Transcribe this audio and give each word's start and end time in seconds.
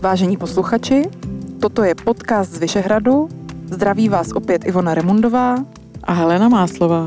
Vážení 0.00 0.36
posluchači, 0.36 1.10
toto 1.60 1.84
je 1.84 1.94
podcast 1.94 2.52
z 2.52 2.58
Vyšehradu. 2.58 3.28
Zdraví 3.70 4.08
vás 4.08 4.32
opět 4.32 4.64
Ivona 4.64 4.94
Remundová 4.94 5.56
a 6.02 6.12
Helena 6.12 6.48
Máslová. 6.48 7.06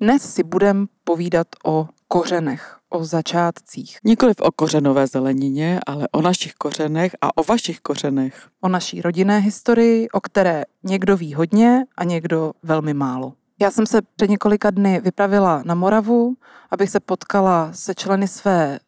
Dnes 0.00 0.34
si 0.34 0.42
budeme 0.42 0.86
povídat 1.04 1.46
o 1.64 1.88
kořenech, 2.08 2.78
o 2.90 3.04
začátcích. 3.04 3.98
Nikoliv 4.04 4.36
o 4.40 4.52
kořenové 4.52 5.06
zelenině, 5.06 5.80
ale 5.86 6.08
o 6.12 6.22
našich 6.22 6.54
kořenech 6.54 7.16
a 7.20 7.36
o 7.36 7.44
vašich 7.44 7.80
kořenech. 7.80 8.48
O 8.60 8.68
naší 8.68 9.02
rodinné 9.02 9.38
historii, 9.38 10.08
o 10.08 10.20
které 10.20 10.64
někdo 10.82 11.16
ví 11.16 11.34
hodně 11.34 11.84
a 11.96 12.04
někdo 12.04 12.52
velmi 12.62 12.94
málo. 12.94 13.32
Já 13.62 13.70
jsem 13.70 13.86
se 13.86 14.02
před 14.16 14.30
několika 14.30 14.70
dny 14.70 15.00
vypravila 15.00 15.62
na 15.64 15.74
Moravu, 15.74 16.34
abych 16.70 16.90
se 16.90 17.00
potkala 17.00 17.72
se 17.72 17.94
členy 17.94 18.28
své 18.28 18.78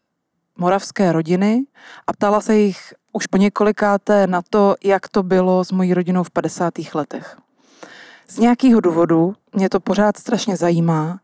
moravské 0.57 1.11
rodiny 1.11 1.63
a 2.07 2.13
ptala 2.13 2.41
se 2.41 2.55
jich 2.55 2.93
už 3.11 3.27
po 3.27 3.37
několikáté 3.37 4.27
na 4.27 4.41
to, 4.49 4.75
jak 4.83 5.07
to 5.07 5.23
bylo 5.23 5.63
s 5.63 5.71
mojí 5.71 5.93
rodinou 5.93 6.23
v 6.23 6.29
50. 6.29 6.73
letech. 6.93 7.37
Z 8.27 8.37
nějakého 8.37 8.81
důvodu 8.81 9.35
mě 9.55 9.69
to 9.69 9.79
pořád 9.79 10.17
strašně 10.17 10.57
zajímá 10.57 11.19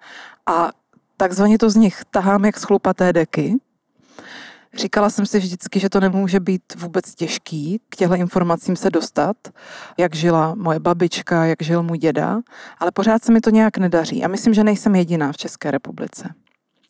a 0.46 0.72
takzvaně 1.18 1.58
to 1.58 1.70
z 1.70 1.76
nich 1.76 2.02
tahám 2.12 2.46
jak 2.46 2.58
schlupaté 2.60 3.14
deky. 3.14 3.56
Říkala 4.78 5.10
jsem 5.10 5.26
si 5.26 5.40
vždycky, 5.40 5.80
že 5.80 5.90
to 5.90 6.00
nemůže 6.00 6.40
být 6.40 6.64
vůbec 6.78 7.16
těžký 7.16 7.82
k 7.90 7.96
těchto 7.96 8.16
informacím 8.16 8.76
se 8.76 8.90
dostat, 8.90 9.38
jak 9.98 10.16
žila 10.16 10.56
moje 10.56 10.80
babička, 10.80 11.46
jak 11.46 11.64
žil 11.64 11.84
můj 11.84 11.98
děda, 11.98 12.42
ale 12.78 12.92
pořád 12.92 13.24
se 13.24 13.32
mi 13.32 13.42
to 13.42 13.50
nějak 13.50 13.78
nedaří 13.78 14.24
a 14.24 14.28
myslím, 14.28 14.54
že 14.54 14.64
nejsem 14.64 14.96
jediná 14.96 15.32
v 15.32 15.38
České 15.38 15.72
republice. 15.72 16.34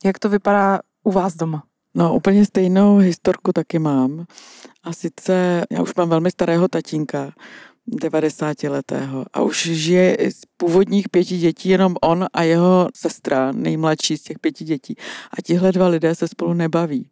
Jak 0.03 0.19
to 0.19 0.29
vypadá 0.29 0.79
u 1.03 1.11
vás 1.11 1.35
doma? 1.35 1.63
No 1.95 2.15
úplně 2.15 2.45
stejnou 2.45 2.97
historku 2.97 3.53
taky 3.53 3.79
mám. 3.79 4.25
A 4.83 4.93
sice 4.93 5.63
já 5.71 5.81
už 5.81 5.95
mám 5.95 6.09
velmi 6.09 6.31
starého 6.31 6.67
tatínka, 6.67 7.31
90 7.87 8.63
letého 8.63 9.25
a 9.33 9.41
už 9.41 9.65
žije 9.65 10.17
z 10.31 10.41
původních 10.57 11.09
pěti 11.09 11.37
dětí 11.37 11.69
jenom 11.69 11.95
on 12.01 12.25
a 12.33 12.43
jeho 12.43 12.87
sestra, 12.95 13.51
nejmladší 13.51 14.17
z 14.17 14.21
těch 14.21 14.39
pěti 14.39 14.65
dětí. 14.65 14.95
A 15.31 15.41
tihle 15.41 15.71
dva 15.71 15.87
lidé 15.87 16.15
se 16.15 16.27
spolu 16.27 16.53
nebaví. 16.53 17.09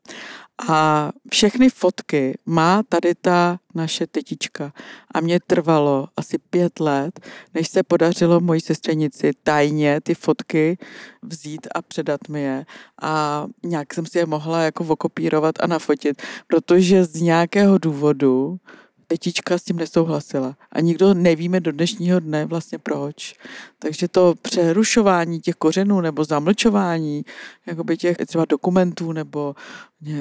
A 0.69 1.11
všechny 1.31 1.69
fotky 1.69 2.37
má 2.45 2.83
tady 2.89 3.15
ta 3.15 3.59
naše 3.75 4.07
tetička. 4.07 4.73
A 5.13 5.21
mě 5.21 5.39
trvalo 5.47 6.07
asi 6.17 6.37
pět 6.37 6.79
let, 6.79 7.19
než 7.53 7.67
se 7.67 7.83
podařilo 7.83 8.39
mojí 8.39 8.61
sestřenici 8.61 9.31
tajně 9.43 10.01
ty 10.01 10.15
fotky 10.15 10.77
vzít 11.21 11.67
a 11.75 11.81
předat 11.81 12.29
mi 12.29 12.41
je. 12.41 12.65
A 13.01 13.45
nějak 13.63 13.93
jsem 13.93 14.05
si 14.05 14.17
je 14.17 14.25
mohla 14.25 14.61
jako 14.61 14.85
okopírovat 14.87 15.55
a 15.59 15.67
nafotit, 15.67 16.21
protože 16.47 17.05
z 17.05 17.21
nějakého 17.21 17.77
důvodu 17.77 18.59
tetička 19.07 19.57
s 19.57 19.63
tím 19.63 19.75
nesouhlasila. 19.75 20.55
A 20.71 20.81
nikdo 20.81 21.13
nevíme 21.13 21.59
do 21.59 21.71
dnešního 21.71 22.19
dne 22.19 22.45
vlastně 22.45 22.77
proč. 22.77 23.35
Takže 23.79 24.07
to 24.07 24.35
přerušování 24.41 25.39
těch 25.39 25.55
kořenů 25.55 26.01
nebo 26.01 26.23
zamlčování 26.23 27.25
jakoby 27.65 27.97
těch 27.97 28.17
třeba 28.17 28.45
dokumentů 28.45 29.11
nebo, 29.11 29.55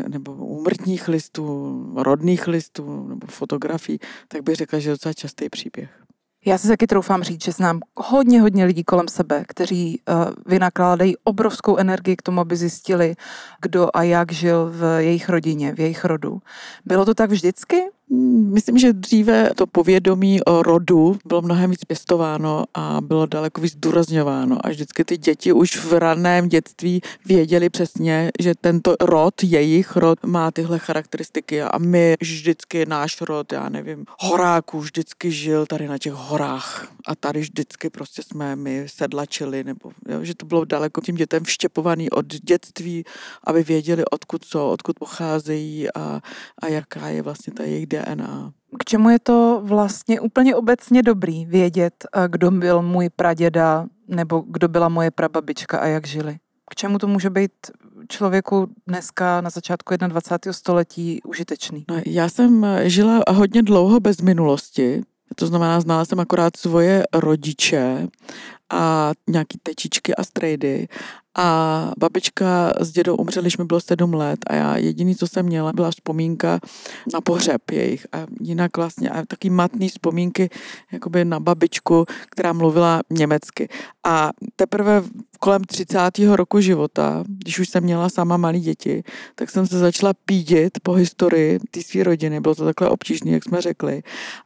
nebo 0.08 0.32
úmrtních 0.32 1.08
listů, 1.08 1.46
rodných 1.96 2.48
listů 2.48 3.08
nebo 3.08 3.26
fotografií, 3.26 3.98
tak 4.28 4.42
bych 4.42 4.56
řekla, 4.56 4.78
že 4.78 4.90
je 4.90 4.94
docela 4.94 5.12
častý 5.12 5.48
příběh. 5.48 6.06
Já 6.46 6.58
si 6.58 6.68
taky 6.68 6.86
troufám 6.86 7.22
říct, 7.22 7.44
že 7.44 7.52
znám 7.52 7.80
hodně, 7.96 8.40
hodně 8.40 8.64
lidí 8.64 8.84
kolem 8.84 9.08
sebe, 9.08 9.44
kteří 9.48 10.00
uh, 10.08 10.30
vynakládají 10.46 11.16
obrovskou 11.24 11.76
energii 11.76 12.16
k 12.16 12.22
tomu, 12.22 12.40
aby 12.40 12.56
zjistili, 12.56 13.14
kdo 13.62 13.88
a 13.94 14.02
jak 14.02 14.32
žil 14.32 14.70
v 14.70 15.02
jejich 15.02 15.28
rodině, 15.28 15.74
v 15.74 15.80
jejich 15.80 16.04
rodu. 16.04 16.38
Bylo 16.84 17.04
to 17.04 17.14
tak 17.14 17.30
vždycky? 17.30 17.76
Myslím, 18.10 18.78
že 18.78 18.92
dříve 18.92 19.50
to 19.54 19.66
povědomí 19.66 20.44
o 20.44 20.62
rodu 20.62 21.18
bylo 21.24 21.42
mnohem 21.42 21.70
víc 21.70 21.84
pěstováno 21.84 22.64
a 22.74 23.00
bylo 23.00 23.26
daleko 23.26 23.60
víc 23.60 23.72
zdůrazňováno. 23.72 24.66
A 24.66 24.68
vždycky 24.68 25.04
ty 25.04 25.16
děti 25.16 25.52
už 25.52 25.76
v 25.76 25.92
raném 25.92 26.48
dětství 26.48 27.00
věděli 27.24 27.70
přesně, 27.70 28.30
že 28.40 28.54
tento 28.60 28.96
rod, 29.00 29.42
jejich 29.42 29.96
rod, 29.96 30.18
má 30.26 30.50
tyhle 30.50 30.78
charakteristiky. 30.78 31.62
A 31.62 31.78
my 31.78 32.14
vždycky, 32.20 32.86
náš 32.86 33.20
rod, 33.20 33.52
já 33.52 33.68
nevím, 33.68 34.04
horáků 34.18 34.80
vždycky 34.80 35.30
žil 35.30 35.66
tady 35.66 35.88
na 35.88 35.98
těch 35.98 36.12
horách. 36.12 36.92
A 37.06 37.14
tady 37.14 37.40
vždycky 37.40 37.90
prostě 37.90 38.22
jsme 38.22 38.56
my 38.56 38.86
sedlačili, 38.86 39.64
nebo 39.64 39.92
jo, 40.08 40.24
že 40.24 40.34
to 40.34 40.46
bylo 40.46 40.64
daleko 40.64 41.00
tím 41.00 41.14
dětem 41.14 41.44
vštěpovaný 41.44 42.10
od 42.10 42.26
dětství, 42.26 43.04
aby 43.44 43.62
věděli, 43.62 44.04
odkud 44.04 44.44
jsou, 44.44 44.68
odkud 44.68 44.98
pocházejí 44.98 45.92
a, 45.92 46.20
a 46.62 46.66
jaká 46.66 47.08
je 47.08 47.22
vlastně 47.22 47.52
ta 47.52 47.62
jejich 47.62 47.86
DNA. 48.04 48.52
K 48.78 48.84
čemu 48.84 49.10
je 49.10 49.18
to 49.18 49.60
vlastně 49.64 50.20
úplně 50.20 50.54
obecně 50.54 51.02
dobrý 51.02 51.46
vědět, 51.46 51.94
eh, 52.16 52.28
kdo 52.28 52.50
byl 52.50 52.82
můj 52.82 53.08
praděda 53.08 53.86
nebo 54.08 54.44
kdo 54.46 54.68
byla 54.68 54.88
moje 54.88 55.10
prababička 55.10 55.78
a 55.78 55.86
jak 55.86 56.06
žili? 56.06 56.36
K 56.70 56.74
čemu 56.74 56.98
to 56.98 57.06
může 57.06 57.30
být 57.30 57.52
člověku 58.08 58.68
dneska 58.86 59.40
na 59.40 59.50
začátku 59.50 59.94
21. 59.96 60.52
století 60.52 61.20
užitečný? 61.22 61.84
No, 61.90 62.00
já 62.06 62.28
jsem 62.28 62.66
žila 62.82 63.22
hodně 63.28 63.62
dlouho 63.62 64.00
bez 64.00 64.20
minulosti, 64.20 65.02
to 65.34 65.46
znamená, 65.46 65.80
znala 65.80 66.04
jsem 66.04 66.20
akorát 66.20 66.56
svoje 66.56 67.04
rodiče 67.14 68.08
a 68.70 69.12
nějaký 69.28 69.58
tečičky 69.62 70.14
a 70.14 70.24
strejdy. 70.24 70.88
A 71.38 71.92
babička 71.98 72.72
s 72.80 72.90
dědou 72.92 73.16
umřeli, 73.16 73.44
když 73.44 73.56
mi 73.56 73.64
bylo 73.64 73.80
sedm 73.80 74.14
let 74.14 74.38
a 74.46 74.54
já 74.54 74.76
jediný, 74.76 75.16
co 75.16 75.26
jsem 75.26 75.46
měla, 75.46 75.72
byla 75.72 75.90
vzpomínka 75.90 76.60
na 77.12 77.20
pohřeb 77.20 77.70
jejich. 77.70 78.06
A 78.12 78.26
jinak 78.40 78.76
vlastně 78.76 79.10
a 79.10 79.26
taky 79.26 79.50
matný 79.50 79.88
vzpomínky 79.88 80.50
jakoby 80.92 81.24
na 81.24 81.40
babičku, 81.40 82.04
která 82.30 82.52
mluvila 82.52 83.00
německy. 83.10 83.68
A 84.04 84.30
teprve 84.56 85.02
kolem 85.40 85.64
30. 85.64 85.98
roku 86.32 86.60
života, 86.60 87.24
když 87.28 87.58
už 87.58 87.68
jsem 87.68 87.84
měla 87.84 88.08
sama 88.08 88.36
malé 88.36 88.58
děti, 88.58 89.02
tak 89.34 89.50
jsem 89.50 89.66
se 89.66 89.78
začala 89.78 90.12
pídit 90.26 90.78
po 90.82 90.92
historii 90.92 91.58
té 91.70 91.82
své 91.82 92.04
rodiny. 92.04 92.40
Bylo 92.40 92.54
to 92.54 92.64
takhle 92.64 92.88
obtížné, 92.88 93.30
jak 93.30 93.44
jsme 93.44 93.60
řekli. 93.60 94.02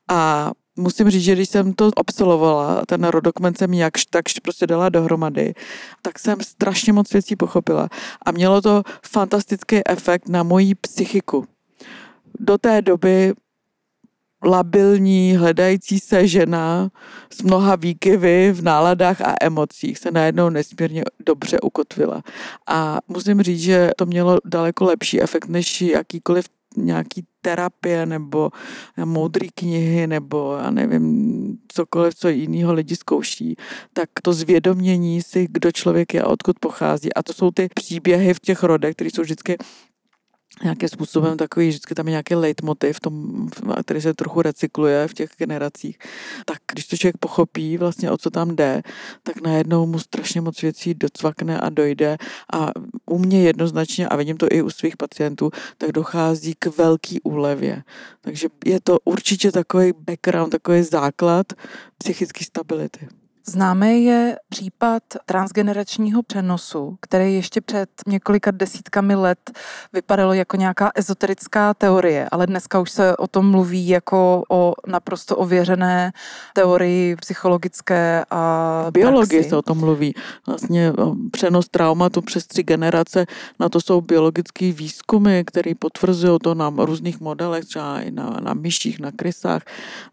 A 0.09 0.51
musím 0.80 1.10
říct, 1.10 1.22
že 1.22 1.32
když 1.32 1.48
jsem 1.48 1.72
to 1.72 1.91
absolvovala, 1.96 2.82
ten 2.86 3.04
rodokument 3.04 3.58
jsem 3.58 3.74
jakž 3.74 4.06
takž 4.06 4.38
prostě 4.38 4.66
dala 4.66 4.88
dohromady, 4.88 5.54
tak 6.02 6.18
jsem 6.18 6.41
strašně 6.41 6.92
moc 6.92 7.12
věcí 7.12 7.36
pochopila. 7.36 7.88
A 8.26 8.32
mělo 8.32 8.60
to 8.60 8.82
fantastický 9.06 9.80
efekt 9.88 10.28
na 10.28 10.42
moji 10.42 10.74
psychiku. 10.74 11.46
Do 12.41 12.58
té 12.58 12.82
doby 12.82 13.34
labilní, 14.44 15.36
hledající 15.36 16.00
se 16.00 16.26
žena 16.26 16.91
s 17.30 17.42
mnoha 17.42 17.76
výkyvy 17.76 18.52
v 18.52 18.62
náladách 18.62 19.20
a 19.20 19.34
emocích 19.41 19.98
se 19.98 20.10
najednou 20.10 20.50
nesmírně 20.50 21.02
dobře 21.26 21.60
ukotvila. 21.60 22.22
A 22.66 22.98
musím 23.08 23.42
říct, 23.42 23.60
že 23.60 23.91
to 23.97 24.06
mělo 24.06 24.38
daleko 24.44 24.84
lepší 24.84 25.22
efekt 25.22 25.48
než 25.48 25.82
jakýkoliv 25.82 26.44
nějaký 26.76 27.25
terapie 27.41 28.06
nebo 28.06 28.50
moudré 29.04 29.47
knihy 29.54 30.06
nebo 30.06 30.56
já 30.62 30.70
nevím, 30.70 31.58
cokoliv, 31.69 32.14
co 32.14 32.28
jiného 32.28 32.72
lidi 32.72 32.97
zkouší, 32.97 33.56
tak 33.92 34.08
to 34.22 34.32
zvědomění 34.32 35.22
si, 35.22 35.48
kdo 35.50 35.72
člověk 35.72 36.14
je 36.14 36.22
a 36.22 36.26
odkud 36.26 36.59
pochází. 36.60 37.14
A 37.14 37.22
to 37.22 37.32
jsou 37.32 37.50
ty 37.50 37.69
příběhy 37.75 38.34
v 38.34 38.41
těch 38.41 38.62
rodech, 38.62 38.94
které 38.94 39.10
jsou 39.10 39.22
vždycky 39.22 39.56
nějakým 40.62 40.88
způsobem 40.88 41.37
takový, 41.37 41.69
vždycky 41.69 41.94
tam 41.94 42.06
je 42.06 42.11
nějaký 42.11 42.34
leitmotiv, 42.34 43.00
tom, 43.00 43.49
který 43.84 44.00
se 44.00 44.15
trochu 44.15 44.43
recykluje 44.43 45.09
v 45.09 45.15
těch 45.15 45.31
generacích, 45.38 45.99
tak 46.44 46.59
když 46.72 46.87
to 46.87 46.97
člověk 46.97 47.19
pochopí 47.19 47.78
vlastně 47.78 48.11
o 48.11 48.19
co 48.19 48.31
tam 48.31 48.56
jde, 48.56 48.83
tak 49.22 49.41
najednou 49.42 49.86
mu 49.86 49.98
strašně 49.98 50.41
moc 50.41 50.63
věcí 50.63 50.95
docvakne 50.95 51.60
a 51.60 51.69
dojde 51.69 52.16
a 52.53 52.71
u 53.07 53.19
mě 53.19 53.42
jednoznačně, 53.42 54.09
a 54.09 54.16
vidím 54.16 54.36
to 54.36 54.47
i 54.51 54.63
u 54.63 54.71
svých 54.71 54.97
pacientů, 54.97 55.51
tak 55.78 55.92
dochází 55.92 56.54
k 56.59 56.66
velký 56.66 57.21
úlevě. 57.21 57.83
Takže 58.21 58.48
je 58.65 58.80
to 58.80 58.98
určitě 59.04 59.53
takový 59.53 59.92
background, 59.92 60.51
takový 60.53 60.83
základ 60.83 61.47
psychické 61.98 62.45
stability. 62.45 63.20
Známé 63.50 63.98
je 63.98 64.36
případ 64.48 65.02
transgeneračního 65.26 66.22
přenosu, 66.22 66.97
který 67.00 67.34
ještě 67.34 67.60
před 67.60 67.91
několika 68.06 68.50
desítkami 68.50 69.14
let 69.14 69.50
vypadalo 69.92 70.32
jako 70.32 70.56
nějaká 70.56 70.91
ezoterická 70.94 71.74
teorie, 71.74 72.28
ale 72.32 72.47
dneska 72.47 72.80
už 72.80 72.91
se 72.91 73.16
o 73.16 73.26
tom 73.26 73.50
mluví 73.50 73.88
jako 73.88 74.44
o 74.50 74.74
naprosto 74.86 75.36
ověřené 75.36 76.12
teorii 76.54 77.16
psychologické 77.16 78.24
a 78.30 78.84
v 78.88 78.92
biologii 78.92 79.44
se 79.44 79.56
o 79.56 79.62
tom 79.62 79.78
mluví. 79.78 80.14
Vlastně 80.47 80.92
přenos 81.30 81.68
traumatu 81.68 82.22
přes 82.22 82.47
tři 82.47 82.62
generace, 82.62 83.26
na 83.60 83.68
to 83.68 83.80
jsou 83.80 84.00
biologické 84.00 84.72
výzkumy, 84.72 85.44
které 85.44 85.74
potvrzují 85.74 86.38
to 86.42 86.54
na 86.54 86.72
různých 86.76 87.20
modelech, 87.20 87.64
třeba 87.64 88.00
i 88.00 88.10
na, 88.10 88.36
na 88.41 88.54
myších, 88.54 89.00
na 89.00 89.10
krysách 89.12 89.62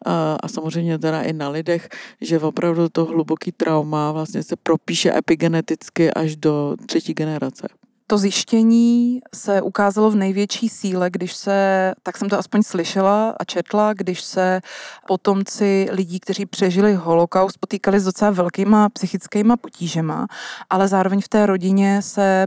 a, 0.05 0.37
a 0.43 0.47
samozřejmě 0.47 0.99
teda 0.99 1.21
i 1.21 1.33
na 1.33 1.49
lidech, 1.49 1.89
že 2.21 2.39
opravdu 2.39 2.89
to 2.89 3.05
hlub 3.05 3.26
hluboký 3.27 3.51
trauma 3.51 4.11
vlastně 4.11 4.43
se 4.43 4.55
propíše 4.55 5.17
epigeneticky 5.17 6.13
až 6.13 6.35
do 6.35 6.75
třetí 6.85 7.13
generace. 7.13 7.67
To 8.07 8.17
zjištění 8.17 9.19
se 9.35 9.61
ukázalo 9.61 10.11
v 10.11 10.15
největší 10.15 10.69
síle, 10.69 11.09
když 11.09 11.33
se, 11.33 11.93
tak 12.03 12.17
jsem 12.17 12.29
to 12.29 12.39
aspoň 12.39 12.63
slyšela 12.63 13.35
a 13.39 13.43
četla, 13.43 13.93
když 13.93 14.21
se 14.21 14.61
potomci 15.07 15.87
lidí, 15.91 16.19
kteří 16.19 16.45
přežili 16.45 16.93
holokaust, 16.93 17.57
potýkali 17.57 17.99
s 17.99 18.05
docela 18.05 18.31
velkýma 18.31 18.89
psychickýma 18.89 19.57
potížema, 19.57 20.27
ale 20.69 20.87
zároveň 20.87 21.21
v 21.21 21.27
té 21.27 21.45
rodině 21.45 22.01
se 22.01 22.45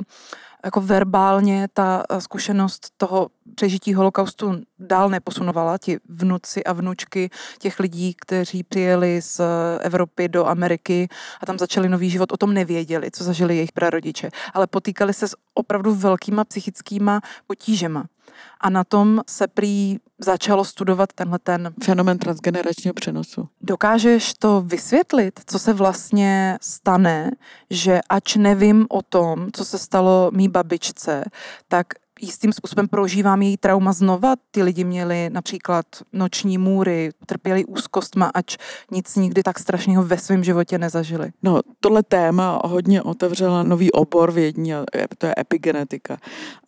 jako 0.65 0.81
verbálně 0.81 1.69
ta 1.73 2.05
eh, 2.11 2.21
zkušenost 2.21 2.93
toho 2.97 3.29
přežití 3.55 3.95
holokaustu 3.95 4.61
dál 4.79 5.09
neposunovala. 5.09 5.79
Ti 5.79 5.99
vnuci 6.09 6.65
a 6.65 6.73
vnučky 6.73 7.31
těch 7.59 7.81
lidí, 7.81 8.15
kteří 8.15 8.63
přijeli 8.63 9.23
z 9.23 9.41
Evropy 9.81 10.29
do 10.29 10.47
Ameriky 10.47 11.09
a 11.41 11.47
tam 11.47 11.59
začali 11.59 11.89
nový 11.89 12.11
život, 12.11 12.33
o 12.33 12.37
tom 12.37 12.55
nevěděli, 12.55 13.11
co 13.11 13.25
zažili 13.25 13.57
jejich 13.57 13.73
prarodiče, 13.73 14.31
ale 14.55 14.67
potýkali 14.67 15.15
se 15.15 15.29
s 15.29 15.37
opravdu 15.55 15.95
velkýma 15.95 16.45
psychickýma 16.45 17.21
potížema. 17.47 18.05
A 18.61 18.71
na 18.71 18.85
tom 18.85 19.21
se 19.29 19.47
prý 19.47 19.99
začalo 20.19 20.65
studovat 20.65 21.13
tenhle 21.13 21.39
ten 21.39 21.75
fenomen 21.85 22.19
transgeneračního 22.19 22.95
přenosu. 22.95 23.49
Dokážeš 23.61 24.35
to 24.35 24.63
vysvětlit, 24.67 25.41
co 25.47 25.59
se 25.59 25.73
vlastně 25.73 26.59
stane, 26.61 27.31
že 27.71 28.01
ač 28.09 28.37
nevím 28.37 28.87
o 28.89 29.03
tom, 29.03 29.49
co 29.53 29.65
se 29.65 29.79
stalo 29.79 30.31
mý 30.35 30.49
babičce, 30.49 31.25
tak 31.69 31.87
jistým 32.21 32.53
způsobem 32.53 32.89
prožívám 32.89 33.43
její 33.43 33.57
trauma 33.57 33.93
znova. 33.93 34.35
Ty 34.51 34.63
lidi 34.63 34.85
měli 34.85 35.31
například 35.31 35.87
noční 36.13 36.59
můry, 36.59 37.11
trpěli 37.27 37.65
úzkostma, 37.65 38.31
ač 38.35 38.57
nic 38.91 39.17
nikdy 39.17 39.43
tak 39.43 39.59
strašného 39.59 40.05
ve 40.05 40.19
svém 40.19 40.45
životě 40.45 40.79
nezažili. 40.79 41.31
No, 41.43 41.61
tohle 41.81 42.03
téma 42.03 42.61
hodně 42.65 43.03
otevřela 43.03 43.63
nový 43.63 43.93
obor 43.93 44.33
vědní, 44.33 44.73
to 45.19 45.27
je 45.27 45.35
epigenetika. 45.39 46.17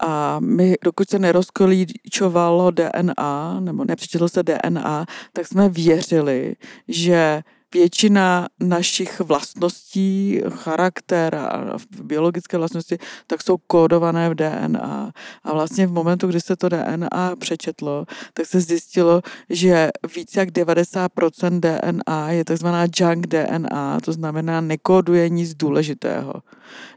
A 0.00 0.40
my, 0.40 0.74
dokud 0.84 1.10
se 1.10 1.18
nerozkolíčovalo 1.18 2.70
DNA, 2.70 3.60
nebo 3.60 3.84
nepřečetlo 3.84 4.28
se 4.28 4.42
DNA, 4.42 5.06
tak 5.32 5.46
jsme 5.46 5.68
věřili, 5.68 6.54
že 6.88 7.42
většina 7.74 8.48
našich 8.60 9.20
vlastností, 9.20 10.40
charakter 10.48 11.34
a 11.34 11.78
biologické 12.02 12.58
vlastnosti, 12.58 12.98
tak 13.26 13.42
jsou 13.42 13.56
kódované 13.56 14.30
v 14.30 14.34
DNA. 14.34 15.12
A 15.44 15.52
vlastně 15.52 15.86
v 15.86 15.92
momentu, 15.92 16.26
kdy 16.26 16.40
se 16.40 16.56
to 16.56 16.68
DNA 16.68 17.36
přečetlo, 17.38 18.04
tak 18.34 18.46
se 18.46 18.60
zjistilo, 18.60 19.22
že 19.50 19.90
více 20.16 20.40
jak 20.40 20.48
90% 20.48 21.60
DNA 21.60 22.30
je 22.30 22.44
takzvaná 22.44 22.86
junk 22.96 23.26
DNA, 23.26 24.00
to 24.00 24.12
znamená 24.12 24.60
nekóduje 24.60 25.28
nic 25.28 25.54
důležitého. 25.54 26.32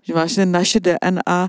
Že 0.01 0.13
vlastně 0.13 0.45
naše 0.45 0.79
DNA 0.79 1.47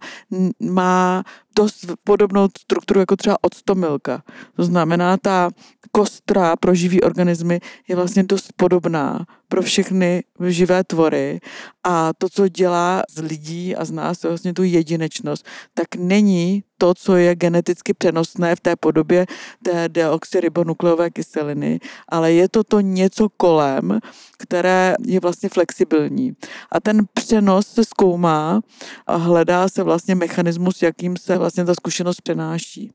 má 0.61 1.25
dost 1.57 1.87
podobnou 2.05 2.49
strukturu 2.59 3.01
jako 3.01 3.17
třeba 3.17 3.37
octomilka. 3.43 4.23
To 4.57 4.65
znamená, 4.65 5.17
ta 5.17 5.51
kostra 5.93 6.57
pro 6.57 6.75
živý 6.75 7.03
organismy 7.03 7.61
je 7.89 7.97
vlastně 7.97 8.23
dost 8.23 8.53
podobná 8.57 9.27
pro 9.49 9.63
všechny 9.63 10.23
živé 10.49 10.85
tvory 10.85 11.41
a 11.85 12.13
to, 12.19 12.29
co 12.29 12.49
dělá 12.49 13.03
z 13.11 13.21
lidí 13.21 13.77
a 13.77 13.85
z 13.85 13.91
nás, 13.91 14.25
je 14.25 14.31
vlastně 14.31 14.55
tu 14.55 14.63
jedinečnost, 14.63 15.47
tak 15.75 15.87
není 15.97 16.65
to, 16.79 16.95
co 16.95 17.17
je 17.17 17.35
geneticky 17.35 17.95
přenosné 17.95 18.57
v 18.57 18.61
té 18.61 18.77
podobě 18.77 19.27
té 19.65 19.89
deoxyribonukleové 19.89 21.11
kyseliny, 21.11 21.81
ale 22.09 22.33
je 22.33 22.49
to 22.49 22.65
to 22.65 22.81
něco 22.81 23.29
kolem, 23.37 24.01
které 24.39 24.95
je 25.07 25.21
vlastně 25.21 25.49
flexibilní. 25.49 26.33
A 26.73 26.81
ten 26.81 27.07
přenos 27.15 27.67
se 27.67 27.85
zkoumá 27.85 28.61
a 29.07 29.17
hledá 29.17 29.69
se 29.69 29.83
vlastně 29.83 30.15
mechanismus, 30.15 30.83
jakým 30.83 31.17
se 31.17 31.39
vlastně 31.39 31.65
ta 31.65 31.75
zkušenost 31.75 32.21
přenáší. 32.21 32.93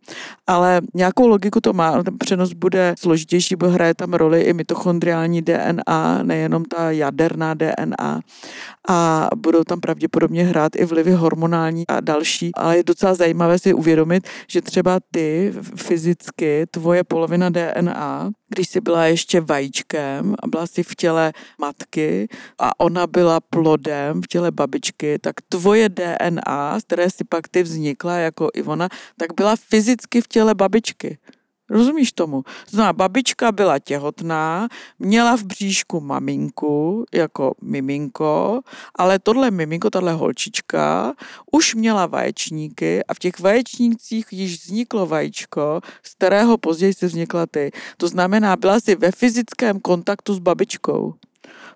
Ale 0.47 0.81
nějakou 0.93 1.27
logiku 1.27 1.61
to 1.61 1.73
má, 1.73 2.03
ten 2.03 2.17
přenos 2.17 2.53
bude 2.53 2.95
složitější, 2.99 3.55
bo 3.55 3.69
hraje 3.69 3.93
tam 3.93 4.13
roli 4.13 4.41
i 4.41 4.53
mitochondriální 4.53 5.41
DNA, 5.41 6.23
nejenom 6.41 6.65
ta 6.65 6.91
jaderná 6.91 7.53
DNA 7.53 8.19
a 8.89 9.29
budou 9.35 9.63
tam 9.63 9.79
pravděpodobně 9.79 10.43
hrát 10.43 10.75
i 10.75 10.85
vlivy 10.85 11.11
hormonální 11.11 11.87
a 11.87 11.99
další, 11.99 12.51
ale 12.55 12.77
je 12.77 12.83
docela 12.83 13.13
zajímavé 13.13 13.59
si 13.59 13.73
uvědomit, 13.73 14.27
že 14.47 14.61
třeba 14.61 14.99
ty 15.11 15.53
fyzicky, 15.75 16.65
tvoje 16.71 17.03
polovina 17.03 17.49
DNA, 17.49 18.31
když 18.49 18.67
jsi 18.67 18.81
byla 18.81 19.05
ještě 19.05 19.41
vajíčkem 19.41 20.35
a 20.43 20.47
byla 20.47 20.67
si 20.67 20.83
v 20.83 20.95
těle 20.95 21.33
matky 21.59 22.27
a 22.59 22.79
ona 22.79 23.07
byla 23.07 23.39
plodem 23.39 24.21
v 24.21 24.27
těle 24.27 24.51
babičky, 24.51 25.19
tak 25.19 25.35
tvoje 25.49 25.89
DNA, 25.89 26.79
z 26.79 26.83
které 26.83 27.09
si 27.09 27.23
pak 27.23 27.47
ty 27.47 27.63
vznikla 27.63 28.15
jako 28.15 28.49
Ivona, 28.53 28.89
tak 29.17 29.29
byla 29.37 29.55
fyzicky 29.55 30.21
v 30.21 30.27
těle 30.27 30.55
babičky. 30.55 31.17
Rozumíš 31.71 32.11
tomu? 32.11 32.43
Znamená, 32.69 32.93
babička 32.93 33.51
byla 33.51 33.79
těhotná, 33.79 34.67
měla 34.99 35.37
v 35.37 35.43
bříšku 35.43 35.99
maminku 35.99 37.05
jako 37.13 37.53
miminko, 37.61 38.61
ale 38.95 39.19
tohle 39.19 39.51
miminko, 39.51 39.89
tahle 39.89 40.13
holčička, 40.13 41.13
už 41.51 41.75
měla 41.75 42.05
vaječníky 42.05 43.03
a 43.03 43.13
v 43.13 43.19
těch 43.19 43.39
vaječnících 43.39 44.25
již 44.31 44.63
vzniklo 44.63 45.05
vajíčko, 45.05 45.81
z 46.03 46.13
kterého 46.13 46.57
později 46.57 46.93
se 46.93 47.07
vznikla 47.07 47.45
ty. 47.45 47.71
To 47.97 48.07
znamená, 48.07 48.55
byla 48.55 48.79
si 48.79 48.95
ve 48.95 49.11
fyzickém 49.11 49.79
kontaktu 49.79 50.33
s 50.33 50.39
babičkou. 50.39 51.13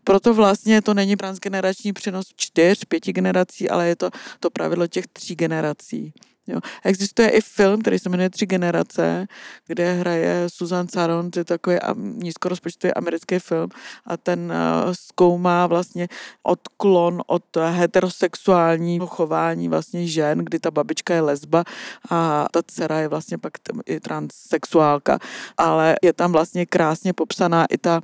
Proto 0.04 0.34
vlastně 0.34 0.82
to 0.82 0.94
není 0.94 1.16
transgenerační 1.16 1.94
přenos 1.94 2.28
čtyř, 2.36 2.86
pěti 2.86 3.14
generací, 3.14 3.70
ale 3.70 3.88
je 3.88 3.96
to 3.96 4.10
to 4.40 4.50
pravidlo 4.50 4.88
těch 4.88 5.08
tří 5.08 5.36
generací. 5.36 6.14
Jo. 6.48 6.60
Existuje 6.84 7.30
i 7.30 7.42
film, 7.42 7.82
který 7.82 8.00
se 8.00 8.10
jmenuje 8.10 8.30
Tři 8.30 8.46
generace, 8.46 9.28
kde 9.68 9.94
hraje 9.94 10.44
Susan 10.48 10.88
Saron, 10.88 11.32
to 11.32 11.40
je 11.40 11.46
takový 11.46 11.78
nízkorozpočtový 11.96 12.94
americký 12.94 13.40
film 13.40 13.70
a 14.06 14.18
ten 14.18 14.40
uh, 14.86 14.94
zkoumá 14.94 15.68
vlastně 15.68 16.08
odklon 16.44 17.22
od 17.28 17.58
heterosexuálního 17.58 19.08
chování 19.08 19.70
vlastně 19.70 20.08
žen, 20.08 20.38
kdy 20.38 20.60
ta 20.60 20.72
babička 20.72 21.14
je 21.14 21.22
lesba 21.22 21.64
a 22.10 22.48
ta 22.52 22.62
dcera 22.68 23.00
je 23.00 23.08
vlastně 23.08 23.38
pak 23.38 23.54
i 23.86 24.00
transsexuálka, 24.00 25.20
ale 25.58 25.96
je 26.02 26.14
tam 26.14 26.32
vlastně 26.32 26.66
krásně 26.66 27.14
popsaná 27.14 27.66
i 27.66 27.78
ta 27.78 28.02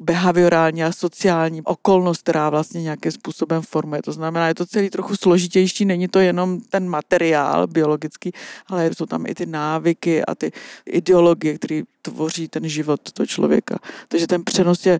behaviorální 0.00 0.84
a 0.84 0.92
sociální 0.92 1.62
okolnost, 1.62 2.22
která 2.22 2.50
vlastně 2.50 2.82
nějakým 2.82 3.12
způsobem 3.12 3.62
formuje. 3.62 4.02
To 4.02 4.12
znamená, 4.12 4.48
je 4.48 4.54
to 4.54 4.66
celý 4.66 4.90
trochu 4.90 5.16
složitější, 5.16 5.84
není 5.84 6.08
to 6.08 6.18
jenom 6.18 6.60
ten 6.60 6.88
materiál 6.88 7.66
biologický, 7.66 8.32
ale 8.66 8.90
jsou 8.94 9.06
tam 9.06 9.26
i 9.26 9.34
ty 9.34 9.46
návyky 9.46 10.24
a 10.24 10.34
ty 10.34 10.52
ideologie, 10.86 11.54
které 11.54 11.82
tvoří 12.02 12.48
ten 12.48 12.68
život 12.68 13.12
toho 13.12 13.26
člověka. 13.26 13.78
Takže 14.08 14.26
ten 14.26 14.44
přenos 14.44 14.86
je 14.86 14.98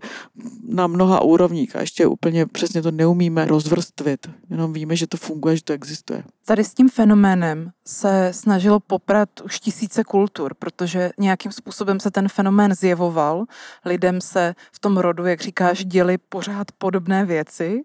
na 0.67 0.87
mnoha 0.87 1.21
úrovních 1.21 1.75
a 1.75 1.81
ještě 1.81 2.07
úplně 2.07 2.45
přesně 2.45 2.81
to 2.81 2.91
neumíme 2.91 3.45
rozvrstvit. 3.45 4.29
Jenom 4.49 4.73
víme, 4.73 4.95
že 4.95 5.07
to 5.07 5.17
funguje, 5.17 5.55
že 5.55 5.63
to 5.63 5.73
existuje. 5.73 6.23
Tady 6.45 6.63
s 6.63 6.73
tím 6.73 6.89
fenoménem 6.89 7.71
se 7.85 8.29
snažilo 8.33 8.79
poprat 8.79 9.29
už 9.43 9.59
tisíce 9.59 10.03
kultur, 10.03 10.53
protože 10.53 11.11
nějakým 11.19 11.51
způsobem 11.51 11.99
se 11.99 12.11
ten 12.11 12.29
fenomén 12.29 12.75
zjevoval. 12.75 13.45
Lidem 13.85 14.21
se 14.21 14.55
v 14.71 14.79
tom 14.79 14.90
rodu, 14.97 15.25
jak 15.25 15.41
říkáš, 15.41 15.85
děli 15.85 16.17
pořád 16.17 16.67
podobné 16.77 17.25
věci 17.25 17.81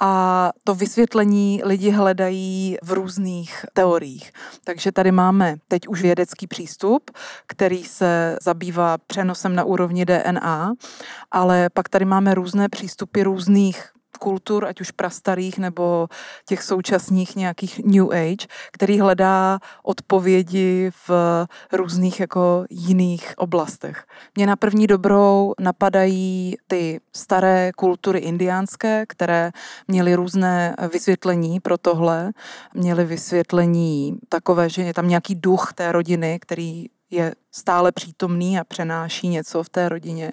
a 0.00 0.50
to 0.64 0.74
vysvětlení 0.74 1.60
lidi 1.64 1.90
hledají 1.90 2.76
v 2.82 2.92
různých 2.92 3.66
teoriích. 3.72 4.32
Takže 4.64 4.92
tady 4.92 5.12
máme 5.12 5.56
teď 5.68 5.88
už 5.88 6.02
vědecký 6.02 6.46
přístup, 6.46 7.10
který 7.46 7.84
se 7.84 8.38
zabývá 8.42 8.98
přenosem 8.98 9.54
na 9.54 9.64
úrovni 9.64 10.04
DNA, 10.04 10.72
ale 11.30 11.70
pak 11.74 11.88
tady 11.88 12.04
máme 12.04 12.34
různé 12.34 12.68
přístupy 12.68 13.22
různých 13.22 13.90
kultur, 14.18 14.64
ať 14.66 14.80
už 14.80 14.90
prastarých 14.90 15.58
nebo 15.58 16.08
těch 16.46 16.62
současných 16.62 17.36
nějakých 17.36 17.80
New 17.84 18.12
Age, 18.12 18.46
který 18.72 19.00
hledá 19.00 19.58
odpovědi 19.82 20.90
v 21.08 21.10
různých 21.72 22.20
jako 22.20 22.64
jiných 22.70 23.34
oblastech. 23.36 24.06
Mě 24.36 24.46
na 24.46 24.56
první 24.56 24.86
dobrou 24.86 25.54
napadají 25.60 26.56
ty 26.66 27.00
staré 27.16 27.72
kultury 27.76 28.18
indiánské, 28.18 29.06
které 29.08 29.50
měly 29.88 30.14
různé 30.14 30.76
vysvětlení 30.92 31.60
pro 31.60 31.78
tohle. 31.78 32.30
Měly 32.74 33.04
vysvětlení 33.04 34.18
takové, 34.28 34.68
že 34.68 34.82
je 34.82 34.94
tam 34.94 35.08
nějaký 35.08 35.34
duch 35.34 35.72
té 35.74 35.92
rodiny, 35.92 36.38
který 36.40 36.86
je 37.10 37.34
stále 37.52 37.92
přítomný 37.92 38.58
a 38.58 38.64
přenáší 38.64 39.28
něco 39.28 39.62
v 39.62 39.68
té 39.68 39.88
rodině. 39.88 40.32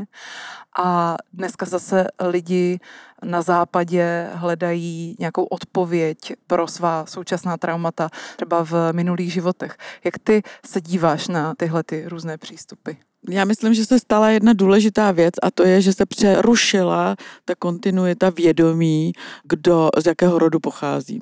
A 0.79 1.15
dneska 1.33 1.65
zase 1.65 2.07
lidi 2.19 2.79
na 3.23 3.41
západě 3.41 4.29
hledají 4.33 5.15
nějakou 5.19 5.43
odpověď 5.43 6.17
pro 6.47 6.67
svá 6.67 7.05
současná 7.05 7.57
traumata, 7.57 8.09
třeba 8.35 8.63
v 8.63 8.93
minulých 8.93 9.33
životech. 9.33 9.77
Jak 10.03 10.19
ty 10.19 10.41
se 10.65 10.81
díváš 10.81 11.27
na 11.27 11.55
tyhle 11.55 11.83
ty 11.83 12.07
různé 12.07 12.37
přístupy? 12.37 12.91
Já 13.29 13.45
myslím, 13.45 13.73
že 13.73 13.85
se 13.85 13.99
stala 13.99 14.29
jedna 14.29 14.53
důležitá 14.53 15.11
věc 15.11 15.33
a 15.41 15.51
to 15.51 15.63
je, 15.63 15.81
že 15.81 15.93
se 15.93 16.05
přerušila 16.05 17.15
ta 17.45 17.55
kontinuita 17.55 18.29
vědomí, 18.29 19.13
kdo, 19.43 19.89
z 19.97 20.05
jakého 20.05 20.39
rodu 20.39 20.59
pocházím. 20.59 21.21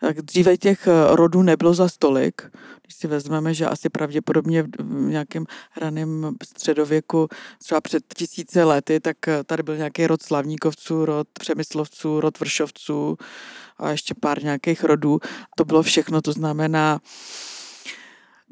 Tak 0.00 0.22
dříve 0.22 0.56
těch 0.56 0.88
rodů 1.10 1.42
nebylo 1.42 1.74
za 1.74 1.88
stolik, 1.88 2.42
když 2.82 2.94
si 2.94 3.06
vezmeme, 3.06 3.54
že 3.54 3.66
asi 3.66 3.88
pravděpodobně 3.88 4.62
v 4.62 5.08
nějakém 5.08 5.44
raném 5.76 6.36
středověku, 6.44 7.28
třeba 7.62 7.80
před 7.80 8.04
tisíce 8.16 8.64
lety, 8.64 9.00
tak 9.00 9.16
tady 9.46 9.62
byl 9.62 9.76
nějaký 9.76 10.06
rod 10.06 10.22
slavníkovců, 10.22 11.04
rod 11.04 11.28
přemyslovců, 11.38 12.20
rod 12.20 12.40
vršovců 12.40 13.16
a 13.78 13.90
ještě 13.90 14.14
pár 14.20 14.42
nějakých 14.42 14.84
rodů. 14.84 15.20
To 15.56 15.64
bylo 15.64 15.82
všechno, 15.82 16.22
to 16.22 16.32
znamená, 16.32 17.00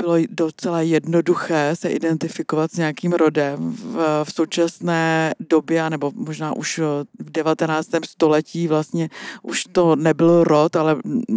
bylo 0.03 0.17
docela 0.31 0.81
jednoduché 0.81 1.71
se 1.77 1.89
identifikovat 1.89 2.73
s 2.73 2.77
nějakým 2.77 3.13
rodem. 3.13 3.73
V, 3.73 4.25
v 4.25 4.33
současné 4.33 5.35
době, 5.41 5.91
nebo 5.91 6.13
možná 6.15 6.57
už 6.57 6.79
v 7.19 7.31
19. 7.31 7.89
století 8.05 8.69
vlastně 8.69 9.09
už 9.43 9.65
to 9.73 9.97
nebyl 9.97 10.45
rod, 10.45 10.77
ale 10.77 10.97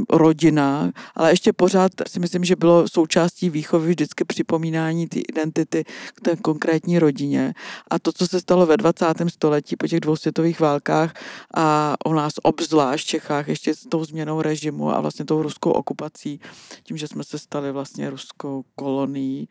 rodina, 0.10 0.92
ale 1.16 1.32
ještě 1.32 1.54
pořád 1.54 1.92
si 2.08 2.20
myslím, 2.20 2.44
že 2.44 2.56
bylo 2.56 2.88
součástí 2.88 3.50
výchovy 3.50 3.90
vždycky 3.90 4.26
připomínání 4.26 5.08
ty 5.08 5.20
identity 5.20 5.84
k 6.16 6.22
té 6.22 6.36
konkrétní 6.36 7.00
rodině. 7.00 7.54
A 7.92 8.00
to, 8.00 8.12
co 8.12 8.28
se 8.28 8.40
stalo 8.40 8.66
ve 8.66 8.78
20. 8.78 9.06
století 9.28 9.76
po 9.76 9.88
těch 9.88 10.00
dvou 10.00 10.16
světových 10.16 10.60
válkách 10.60 11.14
a 11.54 11.96
u 12.06 12.14
nás 12.14 12.34
obzvlášť 12.44 13.06
v 13.06 13.10
Čechách 13.10 13.48
ještě 13.48 13.74
s 13.74 13.88
tou 13.90 14.06
změnou 14.06 14.42
režimu 14.42 14.96
a 14.96 15.02
vlastně 15.02 15.26
tou 15.26 15.42
ruskou 15.42 15.72
okupací, 15.72 16.40
tím, 16.84 16.98
že 16.98 17.08
jsme 17.08 17.24
se 17.24 17.40
stali 17.40 17.72
vlastně 17.72 18.10
ruskou 18.10 18.55
kolonií, 18.76 19.50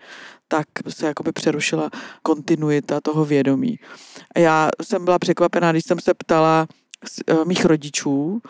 tak 0.48 0.66
se 0.88 1.06
jakoby 1.06 1.32
přerušila 1.32 1.90
kontinuita 2.22 3.00
toho 3.00 3.24
vědomí. 3.24 3.78
A 4.34 4.38
já 4.38 4.68
jsem 4.82 5.04
byla 5.04 5.18
překvapená, 5.18 5.72
když 5.72 5.84
jsem 5.84 6.00
se 6.00 6.14
ptala 6.14 6.66
eh, 7.26 7.44
mých 7.44 7.64
rodičů, 7.64 8.40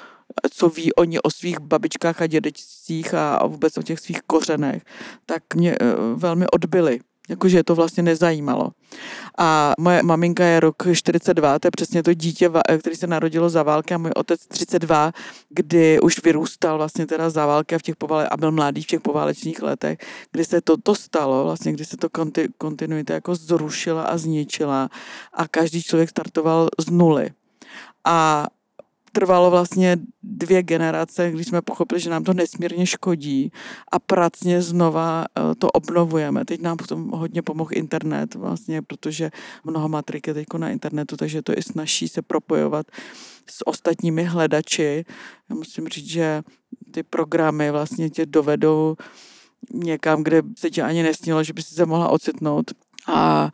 co 0.51 0.69
ví 0.69 0.95
oni 0.95 1.21
o 1.21 1.31
svých 1.31 1.61
babičkách 1.61 2.23
a 2.23 2.27
dědečcích 2.27 3.15
a 3.15 3.47
vůbec 3.47 3.79
o 3.79 3.83
těch 3.83 4.01
svých 4.01 4.23
kořenech, 4.23 4.83
tak 5.27 5.55
mě 5.55 5.73
eh, 5.73 5.87
velmi 6.15 6.47
odbyli 6.47 7.01
Jakože 7.29 7.57
je 7.57 7.65
to 7.65 7.75
vlastně 7.75 8.03
nezajímalo. 8.03 8.71
A 9.39 9.73
moje 9.79 10.03
maminka 10.03 10.45
je 10.45 10.61
rok 10.61 10.83
42, 10.93 11.59
to 11.59 11.67
je 11.67 11.71
přesně 11.71 12.03
to 12.03 12.15
dítě, 12.15 12.51
který 12.79 12.97
se 12.97 13.07
narodilo 13.07 13.51
za 13.51 13.63
války 13.63 13.95
a 13.95 13.99
můj 13.99 14.11
otec 14.17 14.47
32, 14.47 15.13
kdy 15.49 16.01
už 16.01 16.25
vyrůstal 16.25 16.79
vlastně 16.79 17.07
teda 17.07 17.31
za 17.31 17.47
války 17.47 17.75
a, 17.75 17.79
v 17.79 17.83
těch 17.83 17.97
povale, 17.97 18.29
a 18.29 18.37
byl 18.37 18.53
mladý 18.53 18.83
v 18.83 18.87
těch 18.87 19.01
poválečných 19.01 19.63
letech, 19.63 19.99
kdy 20.33 20.45
se 20.45 20.61
toto 20.61 20.95
stalo, 20.95 21.45
vlastně 21.45 21.73
kdy 21.73 21.85
se 21.85 21.97
to 21.97 22.09
konti, 22.09 22.49
kontinuita 22.59 23.15
jako 23.15 23.35
zrušila 23.35 24.03
a 24.03 24.19
zničila 24.19 24.89
a 25.33 25.49
každý 25.49 25.83
člověk 25.83 26.11
startoval 26.11 26.69
z 26.79 26.91
nuly. 26.91 27.31
A 28.05 28.47
trvalo 29.15 29.51
vlastně 29.51 29.97
dvě 30.23 30.63
generace, 30.63 31.31
když 31.31 31.47
jsme 31.47 31.63
pochopili, 31.63 32.01
že 32.01 32.11
nám 32.11 32.25
to 32.25 32.35
nesmírně 32.35 32.87
škodí 32.87 33.53
a 33.93 33.99
pracně 33.99 34.63
znova 34.63 35.25
eh, 35.25 35.55
to 35.55 35.71
obnovujeme. 35.71 36.45
Teď 36.45 36.61
nám 36.61 36.77
potom 36.77 37.11
hodně 37.11 37.43
pomohl 37.43 37.71
internet 37.73 38.35
vlastně, 38.35 38.83
protože 38.83 39.31
mnoho 39.65 39.89
matrik 39.89 40.27
je 40.27 40.35
teď 40.35 40.47
na 40.59 40.71
internetu, 40.71 41.17
takže 41.17 41.43
to 41.43 41.53
je 41.53 41.63
snaží 41.63 42.09
se 42.09 42.23
propojovat 42.23 42.87
s 43.51 43.67
ostatními 43.67 44.25
hledači. 44.25 45.05
Já 45.51 45.57
musím 45.57 45.89
říct, 45.89 46.11
že 46.11 46.43
ty 46.91 47.03
programy 47.03 47.71
vlastně 47.71 48.11
tě 48.11 48.27
dovedou 48.27 48.97
někam, 49.73 50.23
kde 50.23 50.43
se 50.59 50.71
ti 50.71 50.83
ani 50.83 51.03
nesnilo, 51.03 51.45
že 51.45 51.53
by 51.53 51.63
si 51.63 51.75
se 51.75 51.87
mohla 51.87 52.09
ocitnout. 52.09 52.71
A 53.07 53.51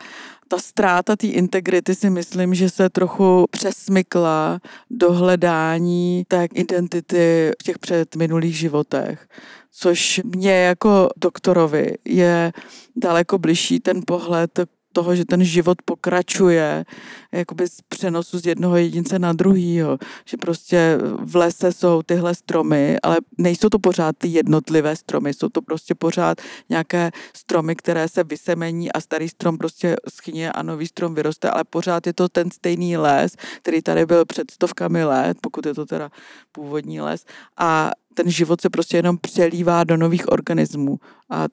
ta 0.50 0.59
ztráta 0.59 1.16
té 1.16 1.26
integrity 1.26 1.95
si 1.95 2.11
myslím, 2.11 2.54
že 2.54 2.71
se 2.71 2.90
trochu 2.90 3.47
přesmykla 3.50 4.61
do 4.90 5.12
hledání 5.12 6.25
té 6.28 6.49
identity 6.54 7.50
v 7.61 7.62
těch 7.62 7.78
předminulých 7.78 8.59
životech 8.59 9.28
což 9.73 10.21
mě 10.25 10.52
jako 10.52 11.09
doktorovi 11.16 11.95
je 12.04 12.52
daleko 12.97 13.38
bližší 13.38 13.80
ten 13.80 14.02
pohled 14.07 14.61
toho, 14.92 15.16
že 15.16 15.25
ten 15.25 15.44
život 15.44 15.82
pokračuje 15.85 16.85
jakoby 17.32 17.68
z 17.68 17.80
přenosu 17.88 18.38
z 18.38 18.47
jednoho 18.47 18.76
jedince 18.76 19.18
na 19.18 19.32
druhýho. 19.32 19.99
Že 20.25 20.37
prostě 20.37 20.99
v 21.18 21.37
lese 21.37 21.73
jsou 21.73 22.02
tyhle 22.02 22.35
stromy, 22.35 22.97
ale 23.02 23.18
nejsou 23.38 23.68
to 23.68 23.78
pořád 23.78 24.16
ty 24.18 24.28
jednotlivé 24.28 24.97
stromy, 24.97 25.35
jsou 25.35 25.49
to 25.49 25.62
prostě 25.62 25.94
pořád 25.94 26.38
nějaké 26.68 27.11
stromy, 27.37 27.76
které 27.76 28.09
se 28.09 28.25
vysemení 28.25 28.92
a 28.92 29.00
starý 29.00 29.28
strom 29.28 29.59
prostě 29.59 29.97
schyně 30.09 30.52
a 30.52 30.62
nový 30.62 30.87
strom 30.87 31.14
vyroste, 31.14 31.50
ale 31.50 31.64
pořád 31.64 32.06
je 32.06 32.12
to 32.12 32.28
ten 32.28 32.50
stejný 32.50 32.97
les, 32.97 33.37
který 33.62 33.82
tady 33.82 34.06
byl 34.06 34.25
před 34.25 34.50
stovkami 34.50 35.04
let, 35.04 35.37
pokud 35.40 35.66
je 35.66 35.75
to 35.75 35.87
teda 35.87 36.11
původní 36.52 37.00
les. 37.00 37.25
A 37.56 37.90
ten 38.14 38.31
život 38.31 38.61
se 38.61 38.71
prostě 38.71 38.97
jenom 38.97 39.19
přelívá 39.19 39.85
do 39.85 39.97
nových 39.97 40.29
organismů. 40.29 40.99
A 41.31 41.47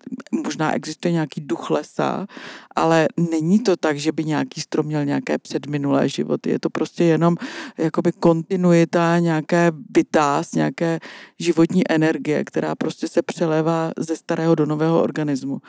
možná 0.43 0.73
existuje 0.73 1.11
nějaký 1.11 1.41
duch 1.41 1.69
lesa, 1.69 2.27
ale 2.75 3.07
není 3.31 3.59
to 3.59 3.77
tak, 3.77 3.99
že 3.99 4.11
by 4.11 4.23
nějaký 4.23 4.61
strom 4.61 4.85
měl 4.85 5.05
nějaké 5.05 5.37
předminulé 5.37 6.09
životy. 6.09 6.49
Je 6.49 6.59
to 6.59 6.69
prostě 6.69 7.03
jenom 7.03 7.35
jakoby 7.77 8.11
kontinuita, 8.11 9.19
nějaké 9.19 9.71
vytáz, 9.95 10.53
nějaké 10.53 10.99
životní 11.39 11.91
energie, 11.91 12.43
která 12.43 12.75
prostě 12.75 13.07
se 13.07 13.21
přelévá 13.21 13.91
ze 13.97 14.15
starého 14.15 14.55
do 14.55 14.65
nového 14.65 15.03
organismu. 15.03 15.61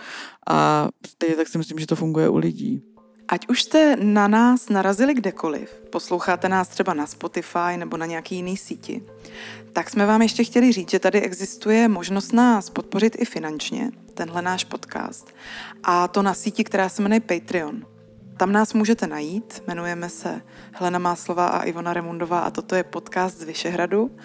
A 0.49 0.89
stejně 1.07 1.37
tak 1.37 1.49
si 1.49 1.59
myslím, 1.59 1.79
že 1.79 1.87
to 1.87 1.97
funguje 1.97 2.29
u 2.29 2.37
lidí. 2.37 2.83
Ať 3.29 3.49
už 3.49 3.63
jste 3.63 3.97
na 3.97 4.29
nás 4.29 4.69
narazili 4.69 5.15
kdekoliv, 5.15 5.71
posloucháte 5.93 6.49
nás 6.49 6.69
třeba 6.69 6.95
na 6.95 7.07
Spotify 7.07 7.77
nebo 7.77 7.97
na 7.97 8.07
nějaký 8.07 8.35
jiný 8.35 8.57
síti, 8.57 9.03
tak 9.73 9.91
jsme 9.91 10.07
vám 10.07 10.23
ještě 10.23 10.45
chtěli 10.45 10.73
říct, 10.73 10.91
že 10.91 10.99
tady 10.99 11.21
existuje 11.21 11.89
možnost 11.89 12.33
nás 12.33 12.71
podpořit 12.71 13.17
i 13.19 13.25
finančně, 13.25 13.91
tenhle 14.15 14.43
náš 14.43 14.65
podcast, 14.65 15.35
a 15.83 16.09
to 16.09 16.23
na 16.23 16.35
síti, 16.35 16.65
která 16.65 16.89
se 16.89 17.03
jmenuje 17.03 17.21
Patreon. 17.21 17.87
Tam 18.37 18.53
nás 18.53 18.75
můžete 18.75 19.07
najít, 19.07 19.63
jmenujeme 19.67 20.09
se 20.09 20.43
Helena 20.73 20.99
Máslová 20.99 21.49
a 21.49 21.63
Ivona 21.63 21.93
Remundová 21.93 22.41
a 22.41 22.51
toto 22.51 22.75
je 22.75 22.85
podcast 22.85 23.39
z 23.39 23.43
Vyšehradu. 23.43 24.17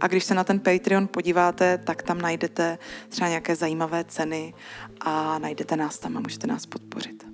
A 0.00 0.06
když 0.06 0.24
se 0.24 0.34
na 0.34 0.44
ten 0.44 0.60
Patreon 0.60 1.08
podíváte, 1.08 1.78
tak 1.78 2.02
tam 2.02 2.20
najdete 2.20 2.78
třeba 3.08 3.28
nějaké 3.28 3.56
zajímavé 3.56 4.04
ceny 4.04 4.54
a 5.00 5.38
najdete 5.38 5.76
nás 5.76 5.98
tam 5.98 6.16
a 6.16 6.20
můžete 6.20 6.46
nás 6.46 6.66
podpořit. 6.66 7.29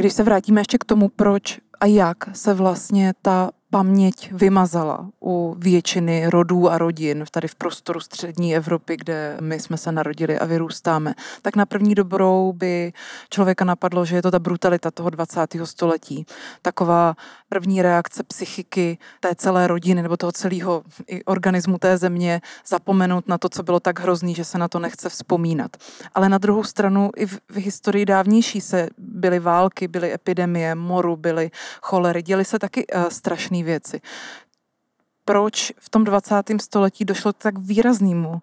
Když 0.00 0.12
se 0.12 0.22
vrátíme 0.22 0.60
ještě 0.60 0.78
k 0.78 0.84
tomu, 0.84 1.08
proč 1.08 1.60
a 1.80 1.86
jak 1.86 2.16
se 2.32 2.54
vlastně 2.54 3.12
ta 3.22 3.50
paměť 3.70 4.32
vymazala 4.32 5.06
u 5.24 5.56
většiny 5.58 6.26
rodů 6.26 6.70
a 6.70 6.78
rodin 6.78 7.24
tady 7.30 7.48
v 7.48 7.54
prostoru 7.54 8.00
střední 8.00 8.56
Evropy, 8.56 8.96
kde 8.96 9.36
my 9.40 9.60
jsme 9.60 9.76
se 9.76 9.92
narodili 9.92 10.38
a 10.38 10.44
vyrůstáme, 10.44 11.14
tak 11.42 11.56
na 11.56 11.66
první 11.66 11.94
dobrou 11.94 12.52
by 12.52 12.92
člověka 13.30 13.64
napadlo, 13.64 14.04
že 14.04 14.16
je 14.16 14.22
to 14.22 14.30
ta 14.30 14.38
brutalita 14.38 14.90
toho 14.90 15.10
20. 15.10 15.40
století. 15.64 16.26
Taková 16.62 17.16
první 17.48 17.82
reakce 17.82 18.22
psychiky 18.22 18.98
té 19.20 19.34
celé 19.34 19.66
rodiny 19.66 20.02
nebo 20.02 20.16
toho 20.16 20.32
celého 20.32 20.82
organismu 21.24 21.78
té 21.78 21.98
země 21.98 22.40
zapomenout 22.66 23.28
na 23.28 23.38
to, 23.38 23.48
co 23.48 23.62
bylo 23.62 23.80
tak 23.80 24.00
hrozný, 24.00 24.34
že 24.34 24.44
se 24.44 24.58
na 24.58 24.68
to 24.68 24.78
nechce 24.78 25.08
vzpomínat. 25.08 25.76
Ale 26.14 26.28
na 26.28 26.38
druhou 26.38 26.64
stranu 26.64 27.10
i 27.16 27.26
v, 27.26 27.40
historii 27.54 28.06
dávnější 28.06 28.60
se 28.60 28.88
byly 28.98 29.38
války, 29.38 29.88
byly 29.88 30.12
epidemie, 30.12 30.74
moru, 30.74 31.16
byly 31.16 31.50
cholery, 31.82 32.22
děly 32.22 32.44
se 32.44 32.58
taky 32.58 32.86
uh, 32.86 33.08
strašné 33.08 33.59
věci. 33.62 34.00
Proč 35.24 35.72
v 35.78 35.90
tom 35.90 36.04
20. 36.04 36.34
století 36.60 37.04
došlo 37.04 37.32
k 37.32 37.36
tak 37.36 37.58
výraznému 37.58 38.42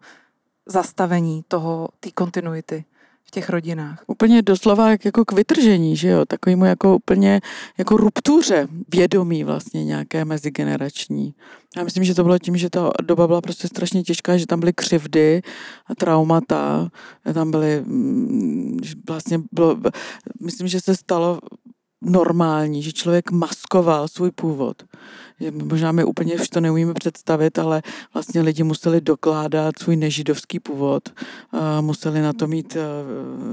zastavení 0.65 1.43
toho, 1.47 1.89
té 1.99 2.11
kontinuity? 2.11 2.85
v 3.27 3.31
těch 3.31 3.49
rodinách. 3.49 4.03
Úplně 4.07 4.41
doslova 4.41 4.89
jako 4.89 5.25
k 5.25 5.31
vytržení, 5.31 5.95
že 5.95 6.09
jo, 6.09 6.25
takovému 6.25 6.65
jako 6.65 6.95
úplně 6.95 7.41
jako 7.77 7.97
ruptuře 7.97 8.67
vědomí 8.91 9.43
vlastně 9.43 9.85
nějaké 9.85 10.25
mezigenerační. 10.25 11.33
Já 11.77 11.83
myslím, 11.83 12.03
že 12.03 12.15
to 12.15 12.23
bylo 12.23 12.39
tím, 12.39 12.57
že 12.57 12.69
ta 12.69 12.91
doba 13.03 13.27
byla 13.27 13.41
prostě 13.41 13.67
strašně 13.67 14.03
těžká, 14.03 14.37
že 14.37 14.47
tam 14.47 14.59
byly 14.59 14.73
křivdy 14.73 15.41
a 15.87 15.95
traumata, 15.95 16.89
tam 17.33 17.51
byly 17.51 17.81
mm, 17.85 18.77
vlastně 19.07 19.39
bylo, 19.51 19.77
myslím, 20.41 20.67
že 20.67 20.81
se 20.81 20.95
stalo 20.95 21.39
normální, 22.01 22.83
že 22.83 22.91
člověk 22.91 23.31
maskoval 23.31 24.07
svůj 24.07 24.31
původ. 24.31 24.83
Možná 25.51 25.91
my 25.91 26.03
úplně 26.03 26.35
to 26.49 26.61
neumíme 26.61 26.93
představit, 26.93 27.59
ale 27.59 27.81
vlastně 28.13 28.41
lidi 28.41 28.63
museli 28.63 29.01
dokládat 29.01 29.79
svůj 29.79 29.95
nežidovský 29.95 30.59
původ, 30.59 31.09
museli 31.81 32.21
na 32.21 32.33
to 32.33 32.47
mít 32.47 32.75
e, 32.75 32.79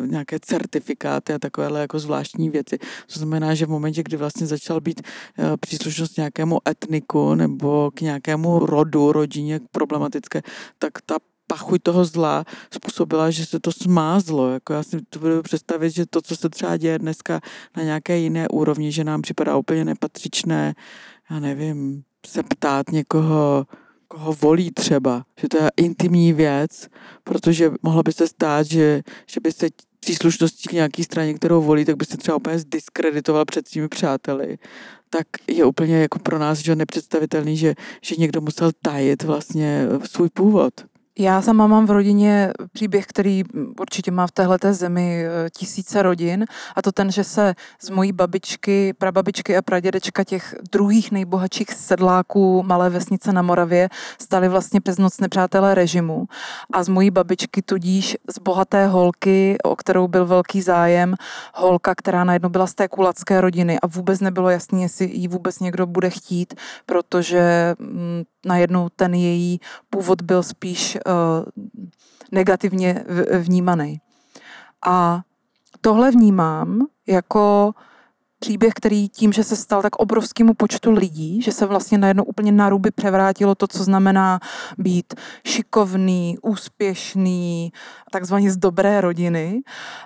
nějaké 0.06 0.38
certifikáty 0.40 1.32
a 1.32 1.38
takovéhle 1.38 1.80
jako 1.80 1.98
zvláštní 1.98 2.50
věci. 2.50 2.78
To 3.12 3.18
znamená, 3.18 3.54
že 3.54 3.66
v 3.66 3.70
momentě, 3.70 4.02
kdy 4.02 4.16
vlastně 4.16 4.46
začal 4.46 4.80
být 4.80 5.00
e, 5.00 5.56
příslušnost 5.56 6.16
nějakému 6.16 6.58
etniku 6.68 7.34
nebo 7.34 7.90
k 7.94 8.00
nějakému 8.00 8.58
rodu, 8.58 9.12
rodině 9.12 9.60
problematické, 9.72 10.42
tak 10.78 10.92
ta 11.06 11.16
pachuť 11.46 11.82
toho 11.82 12.04
zla 12.04 12.44
způsobila, 12.74 13.30
že 13.30 13.46
se 13.46 13.60
to 13.60 13.72
smázlo. 13.72 14.50
Jako 14.50 14.72
já 14.72 14.82
si 14.82 15.02
to 15.10 15.18
budu 15.18 15.42
představit, 15.42 15.90
že 15.90 16.06
to, 16.06 16.22
co 16.22 16.36
se 16.36 16.48
třeba 16.48 16.76
děje 16.76 16.98
dneska 16.98 17.40
na 17.76 17.82
nějaké 17.82 18.18
jiné 18.18 18.48
úrovni, 18.48 18.92
že 18.92 19.04
nám 19.04 19.22
připadá 19.22 19.56
úplně 19.56 19.84
nepatřičné, 19.84 20.74
já 21.30 21.40
nevím, 21.40 22.02
se 22.26 22.42
ptát 22.42 22.90
někoho, 22.90 23.66
koho 24.08 24.32
volí 24.32 24.70
třeba, 24.70 25.24
že 25.40 25.48
to 25.48 25.56
je 25.56 25.70
intimní 25.76 26.32
věc, 26.32 26.88
protože 27.24 27.70
mohlo 27.82 28.02
by 28.02 28.12
se 28.12 28.28
stát, 28.28 28.66
že, 28.66 29.02
že 29.26 29.40
by 29.40 29.52
se 29.52 29.68
příslušností 30.00 30.68
k 30.68 30.72
nějaký 30.72 31.04
straně, 31.04 31.34
kterou 31.34 31.62
volí, 31.62 31.84
tak 31.84 31.96
by 31.96 32.04
se 32.04 32.16
třeba 32.16 32.36
úplně 32.36 32.58
zdiskreditoval 32.58 33.44
před 33.44 33.68
svými 33.68 33.88
přáteli, 33.88 34.58
tak 35.10 35.26
je 35.48 35.64
úplně 35.64 35.96
jako 36.00 36.18
pro 36.18 36.38
nás 36.38 36.58
že 36.58 36.76
nepředstavitelný, 36.76 37.56
že, 37.56 37.74
že 38.02 38.14
někdo 38.18 38.40
musel 38.40 38.70
tajit 38.82 39.22
vlastně 39.22 39.86
svůj 40.04 40.28
původ. 40.28 40.74
Já 41.18 41.42
sama 41.42 41.66
mám 41.66 41.86
v 41.86 41.90
rodině 41.90 42.52
příběh, 42.72 43.06
který 43.06 43.42
určitě 43.80 44.10
má 44.10 44.26
v 44.26 44.32
téhle 44.32 44.58
zemi 44.70 45.24
eh, 45.24 45.50
tisíce 45.50 46.02
rodin. 46.02 46.44
A 46.76 46.82
to 46.82 46.92
ten, 46.92 47.10
že 47.10 47.24
se 47.24 47.54
z 47.80 47.90
mojí 47.90 48.12
babičky, 48.12 48.94
prababičky 48.98 49.56
a 49.56 49.62
pradědečka 49.62 50.24
těch 50.24 50.54
druhých 50.72 51.12
nejbohatších 51.12 51.72
sedláků 51.72 52.62
malé 52.62 52.90
vesnice 52.90 53.32
na 53.32 53.42
Moravě 53.42 53.88
stali 54.20 54.48
vlastně 54.48 54.80
přes 54.80 54.98
noc 54.98 55.20
nepřátelé 55.20 55.74
režimu. 55.74 56.26
A 56.72 56.82
z 56.82 56.88
mojí 56.88 57.10
babičky 57.10 57.62
tudíž 57.62 58.16
z 58.34 58.38
bohaté 58.38 58.86
holky, 58.86 59.56
o 59.64 59.76
kterou 59.76 60.08
byl 60.08 60.26
velký 60.26 60.62
zájem, 60.62 61.14
holka, 61.54 61.94
která 61.94 62.24
najednou 62.24 62.48
byla 62.48 62.66
z 62.66 62.74
té 62.74 62.88
kulacké 62.88 63.40
rodiny 63.40 63.80
a 63.80 63.86
vůbec 63.86 64.20
nebylo 64.20 64.50
jasné, 64.50 64.82
jestli 64.82 65.04
ji 65.04 65.28
vůbec 65.28 65.60
někdo 65.60 65.86
bude 65.86 66.10
chtít, 66.10 66.54
protože 66.86 67.74
mm, 67.78 68.22
najednou 68.46 68.88
ten 68.96 69.14
její 69.14 69.60
původ 69.90 70.22
byl 70.22 70.42
spíš 70.42 70.98
negativně 72.32 73.04
vnímaný. 73.40 74.00
A 74.86 75.22
tohle 75.80 76.10
vnímám 76.10 76.86
jako 77.06 77.72
příběh, 78.38 78.74
který 78.74 79.08
tím, 79.08 79.32
že 79.32 79.44
se 79.44 79.56
stal 79.56 79.82
tak 79.82 79.96
obrovskému 79.96 80.54
počtu 80.54 80.90
lidí, 80.90 81.42
že 81.42 81.52
se 81.52 81.66
vlastně 81.66 81.98
najednou 81.98 82.24
úplně 82.24 82.52
na 82.52 82.68
ruby 82.68 82.90
převrátilo 82.90 83.54
to, 83.54 83.66
co 83.66 83.84
znamená 83.84 84.40
být 84.78 85.14
šikovný, 85.46 86.38
úspěšný, 86.42 87.72
takzvaně 88.12 88.50
z 88.50 88.56
dobré 88.56 89.00
rodiny, 89.00 89.60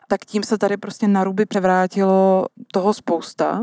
tak 0.09 0.25
tím 0.25 0.43
se 0.43 0.59
tady 0.59 0.77
prostě 0.77 1.09
na 1.09 1.25
ruby 1.25 1.47
převrátilo 1.47 2.47
toho 2.73 2.95
spousta 2.95 3.63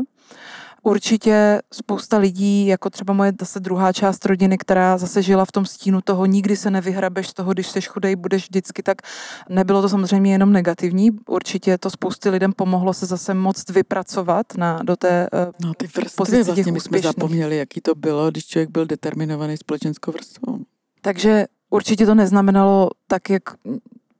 určitě 0.86 1.62
spousta 1.72 2.18
lidí, 2.18 2.66
jako 2.66 2.90
třeba 2.90 3.14
moje 3.14 3.32
zase 3.40 3.60
druhá 3.60 3.92
část 3.92 4.26
rodiny, 4.26 4.58
která 4.58 4.98
zase 4.98 5.22
žila 5.22 5.44
v 5.44 5.52
tom 5.52 5.66
stínu 5.66 6.00
toho, 6.00 6.26
nikdy 6.26 6.56
se 6.56 6.70
nevyhrabeš 6.70 7.28
z 7.28 7.34
toho, 7.34 7.52
když 7.52 7.68
jsi 7.68 7.82
chudej, 7.82 8.16
budeš 8.16 8.42
vždycky, 8.42 8.82
tak 8.82 9.02
nebylo 9.48 9.82
to 9.82 9.88
samozřejmě 9.88 10.32
jenom 10.32 10.52
negativní. 10.52 11.10
Určitě 11.28 11.78
to 11.78 11.90
spousty 11.90 12.30
lidem 12.30 12.52
pomohlo 12.52 12.94
se 12.94 13.06
zase 13.06 13.34
moc 13.34 13.70
vypracovat 13.70 14.46
na, 14.56 14.82
do 14.82 14.96
té 14.96 15.28
uh, 15.32 15.52
No 15.66 15.74
ty 15.74 15.86
vrstvy 15.86 16.42
vlastně 16.42 16.72
my 16.72 16.80
jsme 16.80 16.98
zapomněli, 16.98 17.56
jaký 17.56 17.80
to 17.80 17.94
bylo, 17.94 18.30
když 18.30 18.46
člověk 18.46 18.70
byl 18.70 18.86
determinovaný 18.86 19.56
společenskou 19.56 20.12
vrstvou. 20.12 20.58
Takže 21.02 21.46
určitě 21.70 22.06
to 22.06 22.14
neznamenalo 22.14 22.90
tak, 23.06 23.30
jak 23.30 23.42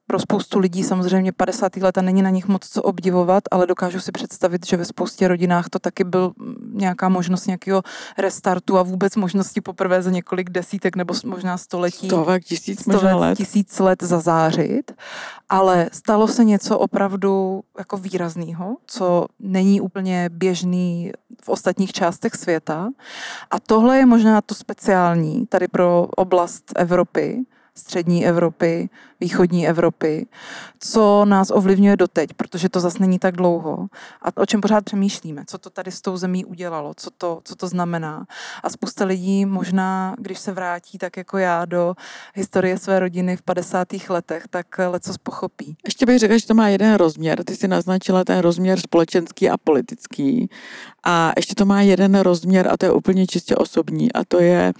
pro 0.06 0.18
spoustu 0.18 0.58
lidí 0.58 0.84
samozřejmě 0.84 1.32
50. 1.32 1.76
leta 1.76 2.02
není 2.02 2.22
na 2.22 2.30
nich 2.30 2.48
moc 2.48 2.68
co 2.68 2.82
obdivovat, 2.82 3.44
ale 3.50 3.66
dokážu 3.66 4.00
si 4.00 4.12
představit, 4.12 4.66
že 4.66 4.76
ve 4.76 4.84
spoustě 4.84 5.28
rodinách 5.28 5.68
to 5.68 5.78
taky 5.78 6.04
byl 6.04 6.32
nějaká 6.72 7.08
možnost 7.08 7.46
nějakého 7.46 7.82
restartu 8.18 8.78
a 8.78 8.82
vůbec 8.82 9.16
možnosti 9.16 9.60
poprvé 9.60 10.02
za 10.02 10.10
několik 10.10 10.50
desítek 10.50 10.96
nebo 10.96 11.14
možná 11.24 11.58
století. 11.58 12.06
Stovek 12.06 12.44
tisíc, 12.44 12.80
stovek 12.80 13.14
let. 13.14 13.38
tisíc 13.38 13.78
let 13.78 14.02
zazářit. 14.02 14.92
Ale 15.48 15.88
stalo 15.92 16.28
se 16.28 16.44
něco 16.44 16.78
opravdu 16.78 17.62
jako 17.78 17.96
výrazného, 17.96 18.76
co 18.86 19.26
není 19.38 19.80
úplně 19.80 20.30
běžný 20.32 21.12
v 21.42 21.48
ostatních 21.48 21.92
částech 21.92 22.34
světa. 22.34 22.88
A 23.50 23.60
tohle 23.60 23.98
je 23.98 24.06
možná 24.06 24.40
to 24.40 24.54
speciální 24.54 25.46
tady 25.46 25.68
pro 25.68 26.08
oblast 26.16 26.72
Evropy, 26.76 27.44
střední 27.76 28.26
Evropy, 28.26 28.88
východní 29.20 29.68
Evropy, 29.68 30.26
co 30.80 31.24
nás 31.24 31.50
ovlivňuje 31.50 31.96
doteď, 31.96 32.30
protože 32.32 32.68
to 32.68 32.80
zase 32.80 32.98
není 33.00 33.18
tak 33.18 33.36
dlouho 33.36 33.86
a 34.22 34.36
o 34.36 34.46
čem 34.46 34.60
pořád 34.60 34.84
přemýšlíme, 34.84 35.44
co 35.46 35.58
to 35.58 35.70
tady 35.70 35.90
s 35.90 36.00
tou 36.00 36.16
zemí 36.16 36.44
udělalo, 36.44 36.94
co 36.96 37.10
to, 37.10 37.40
co 37.44 37.54
to 37.54 37.68
znamená. 37.68 38.26
A 38.62 38.70
spousta 38.70 39.04
lidí 39.04 39.46
možná, 39.46 40.14
když 40.18 40.38
se 40.38 40.52
vrátí 40.52 40.98
tak 40.98 41.16
jako 41.16 41.38
já 41.38 41.64
do 41.64 41.94
historie 42.34 42.78
své 42.78 43.00
rodiny 43.00 43.36
v 43.36 43.42
50. 43.42 43.88
letech, 44.08 44.44
tak 44.50 44.66
leco 44.88 45.12
pochopí. 45.22 45.76
Ještě 45.84 46.06
bych 46.06 46.18
řekla, 46.18 46.38
že 46.38 46.46
to 46.46 46.54
má 46.54 46.68
jeden 46.68 46.94
rozměr. 46.94 47.44
Ty 47.44 47.56
si 47.56 47.68
naznačila 47.68 48.24
ten 48.24 48.38
rozměr 48.38 48.80
společenský 48.80 49.50
a 49.50 49.56
politický. 49.56 50.48
A 51.08 51.32
ještě 51.36 51.54
to 51.54 51.64
má 51.64 51.82
jeden 51.82 52.14
rozměr 52.14 52.68
a 52.68 52.76
to 52.76 52.86
je 52.86 52.92
úplně 52.92 53.26
čistě 53.26 53.56
osobní. 53.56 54.12
A 54.12 54.24
to 54.24 54.40
je, 54.40 54.72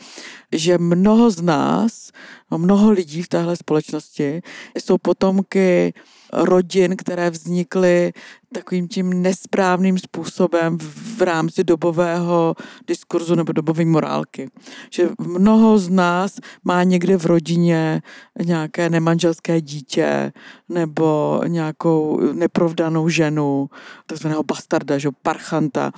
že 0.52 0.78
mnoho 0.78 1.30
z 1.30 1.42
nás, 1.42 2.10
no 2.50 2.58
mnoho 2.58 2.90
lidí 2.90 3.22
v 3.22 3.28
téhle 3.28 3.56
společnosti 3.56 4.42
jsou 4.74 4.98
potomky 4.98 5.94
rodin, 6.32 6.96
které 6.96 7.30
vznikly 7.30 8.12
takovým 8.52 8.88
tím 8.88 9.22
nesprávným 9.22 9.98
způsobem 9.98 10.78
v 10.78 11.22
rámci 11.22 11.64
dobového 11.64 12.54
diskurzu 12.86 13.34
nebo 13.34 13.52
dobové 13.52 13.84
morálky. 13.84 14.50
Že 14.90 15.08
mnoho 15.18 15.78
z 15.78 15.88
nás 15.88 16.36
má 16.64 16.82
někde 16.82 17.16
v 17.16 17.26
rodině 17.26 18.02
nějaké 18.44 18.90
nemanželské 18.90 19.60
dítě 19.60 20.32
nebo 20.68 21.40
nějakou 21.46 22.20
neprovdanou 22.32 23.08
ženu, 23.08 23.70
takzvaného 24.06 24.42
bastarda, 24.42 24.98
že, 24.98 25.08
parchanta, 25.22 25.92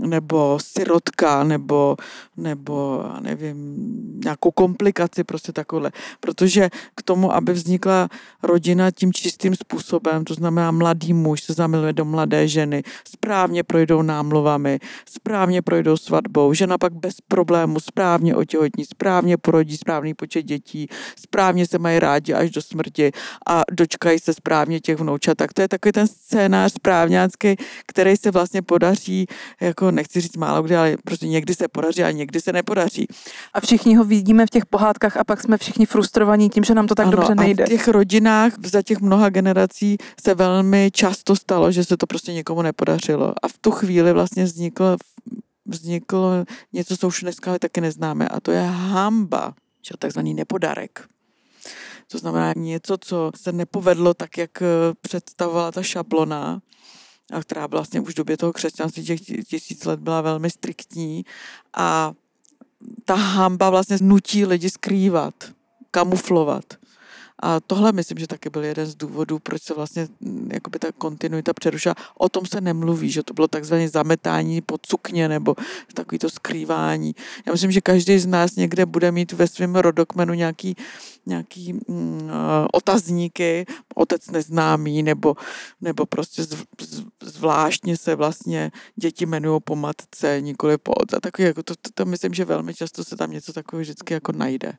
nebo 0.00 0.58
sirotka, 0.62 1.44
nebo, 1.44 1.96
nebo 2.36 3.04
nevím, 3.20 3.76
nějakou 4.24 4.50
komplikaci, 4.50 5.24
prostě 5.24 5.52
takové. 5.52 5.90
Protože 6.20 6.70
k 6.94 7.02
tomu, 7.02 7.34
aby 7.34 7.52
vznikla 7.52 8.08
rodina 8.42 8.90
tím 8.90 9.12
čistým 9.12 9.54
způsobem, 9.54 10.24
to 10.24 10.34
znamená 10.34 10.70
mladý 10.70 11.12
muž 11.12 11.42
se 11.42 11.52
zamiluje 11.52 11.89
do 11.92 12.04
mladé 12.04 12.48
ženy, 12.48 12.82
správně 13.08 13.62
projdou 13.62 14.02
námluvami, 14.02 14.78
správně 15.08 15.62
projdou 15.62 15.96
svatbou, 15.96 16.52
žena 16.54 16.78
pak 16.78 16.92
bez 16.92 17.14
problému 17.28 17.80
správně 17.80 18.36
otěhotní, 18.36 18.84
správně 18.84 19.36
porodí 19.36 19.76
správný 19.76 20.14
počet 20.14 20.42
dětí, 20.42 20.88
správně 21.18 21.66
se 21.66 21.78
mají 21.78 21.98
rádi 21.98 22.34
až 22.34 22.50
do 22.50 22.62
smrti 22.62 23.12
a 23.48 23.62
dočkají 23.72 24.18
se 24.18 24.34
správně 24.34 24.80
těch 24.80 25.00
vnoučat. 25.00 25.36
Tak 25.36 25.52
to 25.52 25.62
je 25.62 25.68
takový 25.68 25.92
ten 25.92 26.06
scénář 26.06 26.72
správňácký, 26.72 27.56
který 27.86 28.16
se 28.16 28.30
vlastně 28.30 28.62
podaří, 28.62 29.26
jako 29.60 29.90
nechci 29.90 30.20
říct 30.20 30.36
málo 30.36 30.62
kdy, 30.62 30.76
ale 30.76 30.96
prostě 31.04 31.26
někdy 31.26 31.54
se 31.54 31.68
podaří 31.68 32.02
a 32.02 32.10
někdy 32.10 32.40
se 32.40 32.52
nepodaří. 32.52 33.06
A 33.54 33.60
všichni 33.60 33.96
ho 33.96 34.04
vidíme 34.04 34.46
v 34.46 34.50
těch 34.50 34.66
pohádkách 34.66 35.16
a 35.16 35.24
pak 35.24 35.40
jsme 35.40 35.58
všichni 35.58 35.86
frustrovaní 35.86 36.50
tím, 36.50 36.64
že 36.64 36.74
nám 36.74 36.86
to 36.86 36.94
tak 36.94 37.06
ano, 37.06 37.16
dobře 37.16 37.34
nejde. 37.34 37.64
A 37.64 37.66
v 37.66 37.68
těch 37.68 37.88
rodinách 37.88 38.52
za 38.64 38.82
těch 38.82 39.00
mnoha 39.00 39.28
generací 39.28 39.96
se 40.24 40.34
velmi 40.34 40.90
často 40.92 41.36
stalo, 41.36 41.72
že 41.72 41.79
se 41.84 41.96
to 41.96 42.06
prostě 42.06 42.32
někomu 42.32 42.62
nepodařilo. 42.62 43.34
A 43.42 43.48
v 43.48 43.58
tu 43.58 43.70
chvíli 43.70 44.12
vlastně 44.12 44.44
vzniklo, 44.44 44.96
vzniklo 45.66 46.44
něco, 46.72 46.96
co 46.96 47.08
už 47.08 47.20
dneska 47.20 47.58
taky 47.58 47.80
neznáme 47.80 48.28
a 48.28 48.40
to 48.40 48.50
je 48.50 48.62
hamba, 48.62 49.54
že 49.82 49.94
takzvaný 49.98 50.34
nepodarek. 50.34 51.08
To 52.12 52.18
znamená 52.18 52.52
něco, 52.56 52.98
co 53.00 53.30
se 53.36 53.52
nepovedlo 53.52 54.14
tak, 54.14 54.38
jak 54.38 54.62
eh, 54.62 54.66
představovala 55.00 55.72
ta 55.72 55.82
šablona, 55.82 56.62
a 57.32 57.40
která 57.40 57.66
vlastně 57.66 58.00
už 58.00 58.12
v 58.12 58.16
době 58.16 58.36
toho 58.36 58.52
křesťanství 58.52 59.04
těch 59.04 59.20
tisíc 59.48 59.84
let 59.84 60.00
byla 60.00 60.20
velmi 60.20 60.50
striktní 60.50 61.24
a 61.74 62.12
ta 63.04 63.14
hamba 63.14 63.70
vlastně 63.70 63.96
nutí 64.00 64.46
lidi 64.46 64.70
skrývat, 64.70 65.34
kamuflovat. 65.90 66.64
A 67.40 67.60
tohle 67.60 67.92
myslím, 67.92 68.18
že 68.18 68.26
taky 68.26 68.50
byl 68.50 68.64
jeden 68.64 68.86
z 68.86 68.94
důvodů, 68.94 69.38
proč 69.38 69.62
se 69.62 69.74
vlastně 69.74 70.08
mm, 70.20 70.50
jakoby 70.52 70.78
ta 70.78 70.92
kontinuita 70.92 71.52
přerušila. 71.52 71.94
O 72.18 72.28
tom 72.28 72.46
se 72.46 72.60
nemluví, 72.60 73.10
že 73.10 73.22
to 73.22 73.34
bylo 73.34 73.48
takzvané 73.48 73.88
zametání 73.88 74.60
pod 74.60 74.86
sukně 74.86 75.28
nebo 75.28 75.56
takový 75.94 76.18
to 76.18 76.30
skrývání. 76.30 77.14
Já 77.46 77.52
myslím, 77.52 77.72
že 77.72 77.80
každý 77.80 78.18
z 78.18 78.26
nás 78.26 78.56
někde 78.56 78.86
bude 78.86 79.12
mít 79.12 79.32
ve 79.32 79.46
svém 79.46 79.76
rodokmenu 79.76 80.34
nějaký, 80.34 80.76
nějaký 81.26 81.72
mm, 81.72 82.30
otazníky, 82.72 83.66
otec 83.94 84.30
neznámý, 84.30 85.02
nebo, 85.02 85.36
nebo 85.80 86.06
prostě 86.06 86.44
z, 86.44 86.54
z, 86.80 87.02
zvláštně 87.22 87.96
se 87.96 88.14
vlastně 88.14 88.70
děti 88.96 89.26
jmenují 89.26 89.60
po 89.64 89.76
matce, 89.76 90.40
nikoli 90.40 90.78
po 90.78 90.92
otce. 90.92 91.16
Takový, 91.22 91.46
jako 91.46 91.62
to, 91.62 91.74
to, 91.74 91.90
to, 91.94 92.04
myslím, 92.04 92.34
že 92.34 92.44
velmi 92.44 92.74
často 92.74 93.04
se 93.04 93.16
tam 93.16 93.30
něco 93.30 93.52
takového 93.52 93.82
vždycky 93.82 94.14
jako 94.14 94.32
najde. 94.32 94.72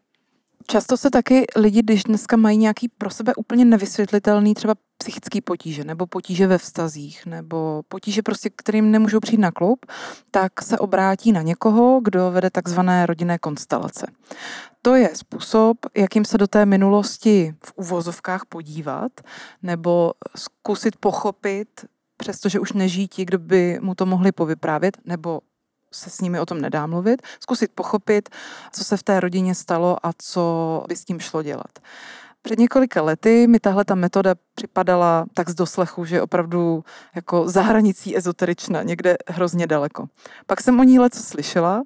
Často 0.67 0.97
se 0.97 1.09
taky 1.09 1.45
lidi, 1.55 1.81
když 1.81 2.03
dneska 2.03 2.37
mají 2.37 2.57
nějaký 2.57 2.87
pro 2.87 3.09
sebe 3.09 3.35
úplně 3.35 3.65
nevysvětlitelný 3.65 4.53
třeba 4.53 4.75
psychický 4.97 5.41
potíže, 5.41 5.83
nebo 5.83 6.07
potíže 6.07 6.47
ve 6.47 6.57
vztazích, 6.57 7.25
nebo 7.25 7.81
potíže 7.87 8.21
prostě, 8.21 8.49
kterým 8.55 8.91
nemůžou 8.91 9.19
přijít 9.19 9.39
na 9.39 9.51
klub, 9.51 9.85
tak 10.31 10.61
se 10.61 10.79
obrátí 10.79 11.31
na 11.31 11.41
někoho, 11.41 11.99
kdo 12.03 12.31
vede 12.31 12.49
takzvané 12.49 13.05
rodinné 13.05 13.37
konstelace. 13.37 14.07
To 14.81 14.95
je 14.95 15.09
způsob, 15.15 15.77
jakým 15.97 16.25
se 16.25 16.37
do 16.37 16.47
té 16.47 16.65
minulosti 16.65 17.55
v 17.63 17.73
uvozovkách 17.75 18.45
podívat, 18.49 19.11
nebo 19.63 20.11
zkusit 20.35 20.95
pochopit, 20.95 21.85
přestože 22.17 22.59
už 22.59 22.73
nežijí 22.73 23.07
ti, 23.07 23.25
kdo 23.25 23.39
by 23.39 23.79
mu 23.81 23.95
to 23.95 24.05
mohli 24.05 24.31
povyprávět, 24.31 24.97
nebo 25.05 25.39
se 25.93 26.09
s 26.09 26.21
nimi 26.21 26.39
o 26.39 26.45
tom 26.45 26.61
nedá 26.61 26.87
mluvit, 26.87 27.21
zkusit 27.39 27.71
pochopit, 27.75 28.29
co 28.71 28.83
se 28.83 28.97
v 28.97 29.03
té 29.03 29.19
rodině 29.19 29.55
stalo 29.55 29.97
a 30.05 30.11
co 30.17 30.85
by 30.87 30.95
s 30.95 31.05
tím 31.05 31.19
šlo 31.19 31.43
dělat. 31.43 31.79
Před 32.41 32.59
několika 32.59 33.01
lety 33.01 33.47
mi 33.47 33.59
tahle 33.59 33.85
ta 33.85 33.95
metoda 33.95 34.35
připadala 34.55 35.25
tak 35.33 35.49
z 35.49 35.55
doslechu, 35.55 36.05
že 36.05 36.21
opravdu 36.21 36.83
jako 37.15 37.49
za 37.49 37.61
hranicí 37.61 38.17
ezoterična, 38.17 38.83
někde 38.83 39.17
hrozně 39.27 39.67
daleko. 39.67 40.05
Pak 40.45 40.61
jsem 40.61 40.79
o 40.79 40.83
ní 40.83 40.99
leco 40.99 41.19
slyšela, 41.23 41.83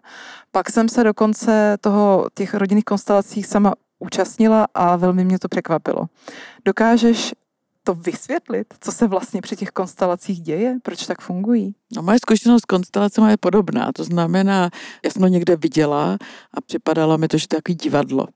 pak 0.52 0.70
jsem 0.70 0.90
se 0.90 1.04
dokonce 1.04 1.78
toho 1.82 2.28
těch 2.34 2.54
rodinných 2.54 2.86
konstelací 2.86 3.44
sama 3.44 3.74
účastnila 4.00 4.68
a 4.74 4.96
velmi 4.96 5.26
mě 5.26 5.40
to 5.40 5.48
překvapilo. 5.48 6.06
Dokážeš 6.66 7.34
to 7.86 7.94
vysvětlit, 7.94 8.74
co 8.80 8.92
se 8.92 9.08
vlastně 9.08 9.42
při 9.42 9.56
těch 9.56 9.70
konstelacích 9.70 10.42
děje, 10.42 10.78
proč 10.84 11.06
tak 11.06 11.22
fungují? 11.22 11.76
No, 11.96 12.02
moje 12.02 12.18
zkušenost 12.20 12.62
s 12.62 12.66
konstelacemi 12.66 13.32
je 13.32 13.38
podobná. 13.38 13.92
To 13.96 14.04
znamená, 14.04 14.70
já 15.06 15.12
jsem 15.12 15.22
to 15.22 15.28
někde 15.28 15.56
viděla 15.56 16.18
a 16.54 16.62
připadalo 16.62 17.18
mi 17.18 17.28
to, 17.28 17.38
že 17.38 17.48
to 17.48 17.56
je 17.56 17.62
takový 17.62 17.76
divadlo. 17.76 18.28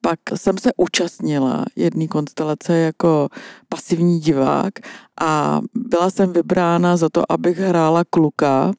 Pak 0.00 0.18
jsem 0.34 0.58
se 0.58 0.70
účastnila 0.76 1.64
jedné 1.76 2.08
konstelace 2.08 2.78
jako 2.78 3.28
pasivní 3.68 4.20
divák 4.20 4.72
a 5.20 5.60
byla 5.74 6.10
jsem 6.10 6.32
vybrána 6.32 6.96
za 6.96 7.08
to, 7.08 7.32
abych 7.32 7.58
hrála 7.58 8.04
kluka, 8.10 8.72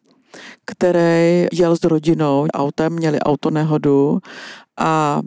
který 0.65 1.47
jel 1.53 1.75
s 1.75 1.83
rodinou 1.83 2.47
autem, 2.53 2.93
měli 2.93 3.19
autonehodu 3.19 4.19
a 4.79 5.21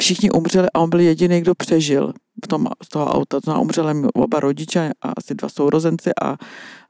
všichni 0.00 0.30
umřeli 0.30 0.68
a 0.74 0.80
on 0.80 0.90
byl 0.90 1.00
jediný, 1.00 1.40
kdo 1.40 1.54
přežil 1.54 2.12
v 2.44 2.48
tom, 2.48 2.66
z 2.82 2.88
toho 2.88 3.06
auta. 3.06 3.40
To 3.40 3.60
umřeli 3.60 4.02
oba 4.14 4.40
rodiče 4.40 4.92
a 5.02 5.12
asi 5.16 5.34
dva 5.34 5.48
sourozenci 5.48 6.10
a 6.22 6.36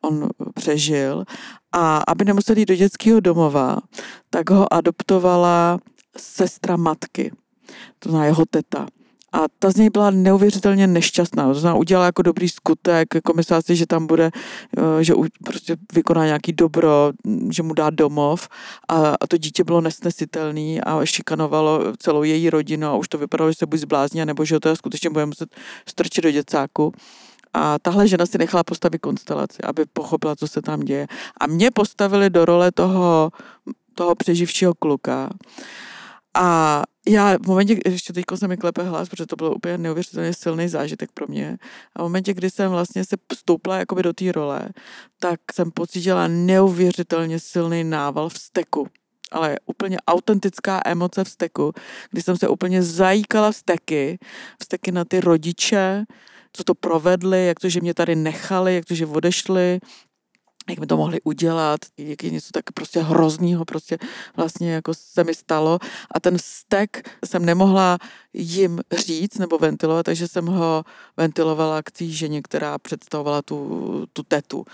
on 0.03 0.29
přežil. 0.55 1.25
A 1.73 2.03
aby 2.09 2.25
nemuseli 2.25 2.61
jít 2.61 2.69
do 2.69 2.77
dětského 2.77 3.21
domova, 3.21 3.79
tak 4.31 4.51
ho 4.51 4.73
adoptovala 4.73 5.79
sestra 6.17 6.77
matky, 6.77 7.33
to 7.99 8.09
znamená 8.09 8.27
jeho 8.27 8.45
teta. 8.51 8.87
A 9.35 9.45
ta 9.59 9.71
z 9.71 9.77
něj 9.77 9.91
byla 9.91 10.11
neuvěřitelně 10.11 10.87
nešťastná. 10.87 11.49
To 11.49 11.55
znamená, 11.55 11.79
udělala 11.79 12.07
jako 12.07 12.23
dobrý 12.23 12.49
skutek, 12.49 13.15
jako 13.15 13.33
myslela 13.33 13.63
si, 13.63 13.77
že 13.77 13.87
tam 13.87 14.07
bude, 14.07 14.31
eh, 14.79 15.05
že 15.05 15.15
prostě 15.45 15.77
vykoná 15.95 16.27
nějaký 16.27 16.53
dobro, 16.53 17.13
že 17.51 17.63
mu 17.63 17.75
dá 17.75 17.91
domov 17.91 18.49
a, 18.89 19.15
a 19.21 19.27
to 19.27 19.37
dítě 19.37 19.65
bylo 19.65 19.81
nesnesitelný 19.81 20.81
a 20.81 21.05
šikanovalo 21.05 21.93
celou 21.99 22.23
její 22.23 22.51
rodinu 22.51 22.87
a 22.87 22.97
už 22.97 23.09
to 23.09 23.19
vypadalo, 23.19 23.51
že 23.51 23.59
se 23.59 23.67
buď 23.67 23.81
zblázní, 23.81 24.25
nebo 24.25 24.45
že 24.45 24.61
to 24.61 24.77
skutečně 24.77 25.11
bude 25.11 25.27
muset 25.27 25.57
strčit 25.89 26.25
do 26.25 26.31
děcáku. 26.31 26.93
A 27.55 27.79
tahle 27.79 28.09
žena 28.09 28.27
si 28.27 28.39
nechala 28.39 28.65
postavit 28.65 28.99
konstelaci, 28.99 29.63
aby 29.63 29.85
pochopila, 29.93 30.37
co 30.37 30.49
se 30.49 30.63
tam 30.63 30.81
děje. 30.81 31.07
A 31.41 31.47
mě 31.47 31.71
postavili 31.71 32.31
do 32.31 32.45
role 32.45 32.73
toho, 32.73 33.31
toho 33.95 34.15
přeživšího 34.15 34.75
kluka. 34.75 35.31
A 36.35 36.83
já 37.09 37.39
v 37.39 37.47
momentě, 37.47 37.81
ještě 37.85 38.13
teď 38.13 38.25
se 38.35 38.49
mi 38.49 38.57
klepe 38.57 38.83
hlas, 38.83 39.09
protože 39.09 39.27
to 39.27 39.37
bylo 39.37 39.55
úplně 39.55 39.79
neuvěřitelně 39.79 40.33
silný 40.35 40.69
zážitek 40.69 41.13
pro 41.13 41.27
mě. 41.29 41.59
A 41.97 42.03
v 42.03 42.03
momentě, 42.03 42.35
kdy 42.35 42.51
jsem 42.51 42.71
vlastně 42.71 43.05
se 43.05 43.17
vstoupila 43.33 43.79
jakoby 43.79 44.03
do 44.03 44.13
té 44.13 44.33
role, 44.33 44.69
tak 45.19 45.41
jsem 45.53 45.71
pocítila 45.71 46.29
neuvěřitelně 46.29 47.41
silný 47.41 47.85
nával 47.85 48.29
vzteku. 48.29 48.89
Ale 49.31 49.57
úplně 49.67 49.97
autentická 50.07 50.81
emoce 50.85 51.25
vzteku, 51.25 51.73
kdy 52.11 52.23
jsem 52.23 52.37
se 52.37 52.49
úplně 52.49 52.83
zajíkala 52.83 53.53
vzteky, 53.53 54.19
vzteky 54.61 54.93
na 54.93 55.05
ty 55.05 55.21
rodiče, 55.21 56.05
co 56.53 56.65
to 56.65 56.75
provedli, 56.75 57.47
jak 57.47 57.61
to, 57.61 57.69
že 57.69 57.81
mě 57.81 57.95
tady 57.95 58.17
nechali, 58.17 58.75
jak 58.75 58.85
to, 58.85 58.95
že 58.95 59.07
odešli, 59.07 59.81
jak 60.69 60.79
by 60.79 60.87
to 60.87 60.97
mohli 60.97 61.21
udělat, 61.25 61.81
jak 61.99 62.25
je 62.25 62.31
něco 62.31 62.49
tak 62.53 62.73
prostě 62.75 63.01
hroznýho 63.01 63.65
prostě 63.65 63.99
vlastně 64.37 64.73
jako 64.73 64.95
se 64.95 65.25
mi 65.25 65.35
stalo 65.35 65.79
a 66.11 66.21
ten 66.21 66.37
stek 66.41 67.11
jsem 67.25 67.45
nemohla 67.45 67.99
jim 68.35 68.81
říct 68.93 69.39
nebo 69.39 69.59
ventilovat, 69.59 70.07
takže 70.07 70.29
jsem 70.29 70.47
ho 70.47 70.85
ventilovala 71.17 71.83
k 71.83 71.91
té 71.91 72.05
ženě, 72.05 72.43
která 72.43 72.79
představovala 72.79 73.43
tu, 73.43 74.07
tu 74.13 74.23
tetu. 74.23 74.65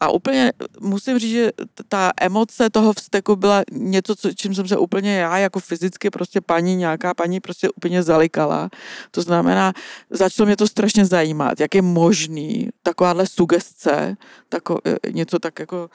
A 0.00 0.10
úplně 0.10 0.52
musím 0.80 1.18
říct, 1.18 1.32
že 1.32 1.50
ta 1.88 2.12
emoce 2.20 2.70
toho 2.70 2.92
vzteku 2.92 3.36
byla 3.36 3.62
něco, 3.72 4.16
co, 4.16 4.32
čím 4.32 4.54
jsem 4.54 4.68
se 4.68 4.76
úplně 4.76 5.18
já 5.18 5.38
jako 5.38 5.60
fyzicky 5.60 6.10
prostě 6.10 6.40
paní, 6.40 6.76
nějaká 6.76 7.14
paní 7.14 7.40
prostě 7.40 7.70
úplně 7.70 8.02
zalikala. 8.02 8.70
To 9.10 9.22
znamená, 9.22 9.72
začalo 10.10 10.46
mě 10.46 10.56
to 10.56 10.66
strašně 10.66 11.04
zajímat, 11.04 11.60
jak 11.60 11.74
je 11.74 11.82
možný 11.82 12.68
takováhle 12.82 13.26
sugestce, 13.26 14.16
tako, 14.48 14.78
e, 14.86 15.12
něco 15.38 15.40
tak 15.40 15.58
jako 15.58 15.90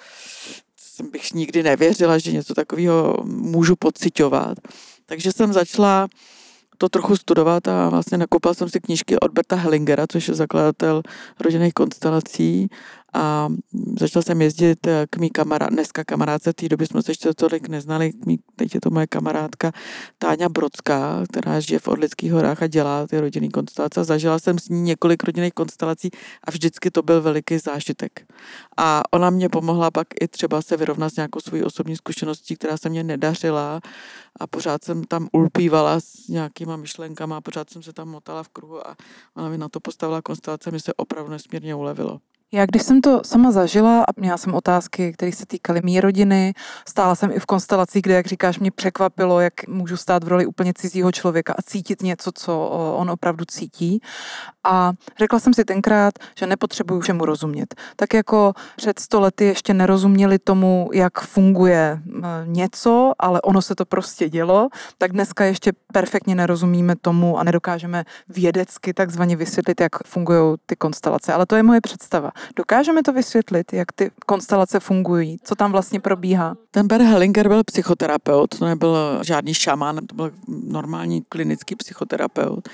jsem 0.77 1.11
bych 1.11 1.33
nikdy 1.33 1.63
nevěřila, 1.63 2.17
že 2.17 2.31
něco 2.31 2.53
takového 2.53 3.17
můžu 3.25 3.75
pocitovat. 3.75 4.57
Takže 5.05 5.31
jsem 5.31 5.53
začala 5.53 6.07
to 6.77 6.89
trochu 6.89 7.15
studovat 7.15 7.67
a 7.67 7.89
vlastně 7.89 8.17
nakoupila 8.17 8.53
jsem 8.53 8.69
si 8.69 8.79
knížky 8.79 9.19
od 9.19 9.31
Berta 9.31 9.55
Hellingera, 9.55 10.05
což 10.07 10.27
je 10.27 10.33
zakladatel 10.33 11.01
rodinných 11.39 11.73
konstelací 11.73 12.67
a 13.13 13.49
začala 13.99 14.23
jsem 14.23 14.41
jezdit 14.41 14.87
eh, 14.87 15.05
k 15.09 15.17
mý 15.17 15.29
kamarád, 15.29 15.69
dneska 15.69 16.03
kamarádce, 16.03 16.51
v 16.51 16.53
té 16.53 16.69
době 16.69 16.87
jsme 16.87 17.03
se 17.03 17.11
ještě 17.11 17.33
tolik 17.33 17.67
neznali, 17.67 18.11
mý, 18.25 18.39
teď 18.55 18.75
je 18.75 18.81
to 18.81 18.89
moje 18.89 19.07
kamarádka 19.07 19.71
Táňa 20.17 20.49
Brodská, 20.49 21.23
která 21.31 21.59
žije 21.59 21.79
v 21.79 21.87
Orlických 21.87 22.31
horách 22.31 22.63
a 22.63 22.67
dělá 22.67 23.07
ty 23.07 23.19
rodinný 23.19 23.49
konstelace. 23.49 24.03
Zažila 24.03 24.39
jsem 24.39 24.59
s 24.59 24.69
ní 24.69 24.81
několik 24.81 25.23
rodinných 25.23 25.53
konstelací 25.53 26.09
a 26.43 26.51
vždycky 26.51 26.91
to 26.91 27.01
byl 27.01 27.21
veliký 27.21 27.57
zážitek. 27.57 28.25
A 28.77 29.01
ona 29.11 29.29
mě 29.29 29.49
pomohla 29.49 29.91
pak 29.91 30.07
i 30.21 30.27
třeba 30.27 30.61
se 30.61 30.77
vyrovnat 30.77 31.09
s 31.09 31.15
nějakou 31.15 31.39
svojí 31.39 31.63
osobní 31.63 31.95
zkušeností, 31.95 32.55
která 32.55 32.77
se 32.77 32.89
mě 32.89 33.03
nedařila 33.03 33.81
a 34.39 34.47
pořád 34.47 34.83
jsem 34.83 35.03
tam 35.03 35.27
ulpívala 35.31 35.99
s 35.99 36.27
nějakýma 36.27 36.75
myšlenkama 36.75 37.41
pořád 37.41 37.69
jsem 37.69 37.83
se 37.83 37.93
tam 37.93 38.09
motala 38.09 38.43
v 38.43 38.49
kruhu 38.49 38.87
a 38.87 38.95
ona 39.35 39.49
mi 39.49 39.57
na 39.57 39.69
to 39.69 39.79
postavila 39.79 40.21
konstelace, 40.21 40.71
mi 40.71 40.79
se 40.79 40.93
opravdu 40.93 41.31
nesmírně 41.31 41.75
ulevilo. 41.75 42.19
Já 42.53 42.65
když 42.65 42.83
jsem 42.83 43.01
to 43.01 43.21
sama 43.25 43.51
zažila 43.51 44.03
a 44.03 44.07
měla 44.15 44.37
jsem 44.37 44.53
otázky, 44.53 45.13
které 45.13 45.31
se 45.31 45.45
týkaly 45.45 45.81
mý 45.83 46.01
rodiny, 46.01 46.53
stála 46.87 47.15
jsem 47.15 47.31
i 47.31 47.39
v 47.39 47.45
konstelaci, 47.45 48.01
kde, 48.01 48.13
jak 48.13 48.27
říkáš, 48.27 48.59
mě 48.59 48.71
překvapilo, 48.71 49.39
jak 49.39 49.67
můžu 49.67 49.97
stát 49.97 50.23
v 50.23 50.27
roli 50.27 50.45
úplně 50.45 50.73
cizího 50.73 51.11
člověka 51.11 51.53
a 51.53 51.61
cítit 51.61 52.01
něco, 52.01 52.31
co 52.31 52.67
on 52.97 53.09
opravdu 53.09 53.45
cítí. 53.45 54.01
A 54.63 54.93
řekla 55.19 55.39
jsem 55.39 55.53
si 55.53 55.65
tenkrát, 55.65 56.13
že 56.37 56.47
nepotřebuju 56.47 57.01
všemu 57.01 57.25
rozumět. 57.25 57.75
Tak 57.95 58.13
jako 58.13 58.53
před 58.75 58.99
stolety 58.99 59.45
ještě 59.45 59.73
nerozuměli 59.73 60.39
tomu, 60.39 60.89
jak 60.93 61.19
funguje 61.19 62.01
něco, 62.45 63.11
ale 63.19 63.41
ono 63.41 63.61
se 63.61 63.75
to 63.75 63.85
prostě 63.85 64.29
dělo, 64.29 64.69
tak 64.97 65.11
dneska 65.11 65.45
ještě 65.45 65.71
perfektně 65.93 66.35
nerozumíme 66.35 66.95
tomu 66.95 67.39
a 67.39 67.43
nedokážeme 67.43 68.03
vědecky 68.29 68.93
takzvaně 68.93 69.35
vysvětlit, 69.35 69.81
jak 69.81 69.91
fungují 70.05 70.55
ty 70.65 70.75
konstelace. 70.75 71.33
Ale 71.33 71.45
to 71.45 71.55
je 71.55 71.63
moje 71.63 71.81
představa. 71.81 72.31
Dokážeme 72.55 73.03
to 73.03 73.13
vysvětlit, 73.13 73.73
jak 73.73 73.91
ty 73.91 74.11
konstelace 74.25 74.79
fungují, 74.79 75.37
co 75.43 75.55
tam 75.55 75.71
vlastně 75.71 75.99
probíhá? 75.99 76.55
Ten 76.71 76.87
Bert 76.87 77.03
Hellinger 77.03 77.47
byl 77.47 77.63
psychoterapeut, 77.63 78.59
to 78.59 78.65
nebyl 78.65 79.19
žádný 79.21 79.53
šamán, 79.53 79.95
to 80.07 80.15
byl 80.15 80.31
normální 80.47 81.23
klinický 81.29 81.75
psychoterapeut. 81.75 82.69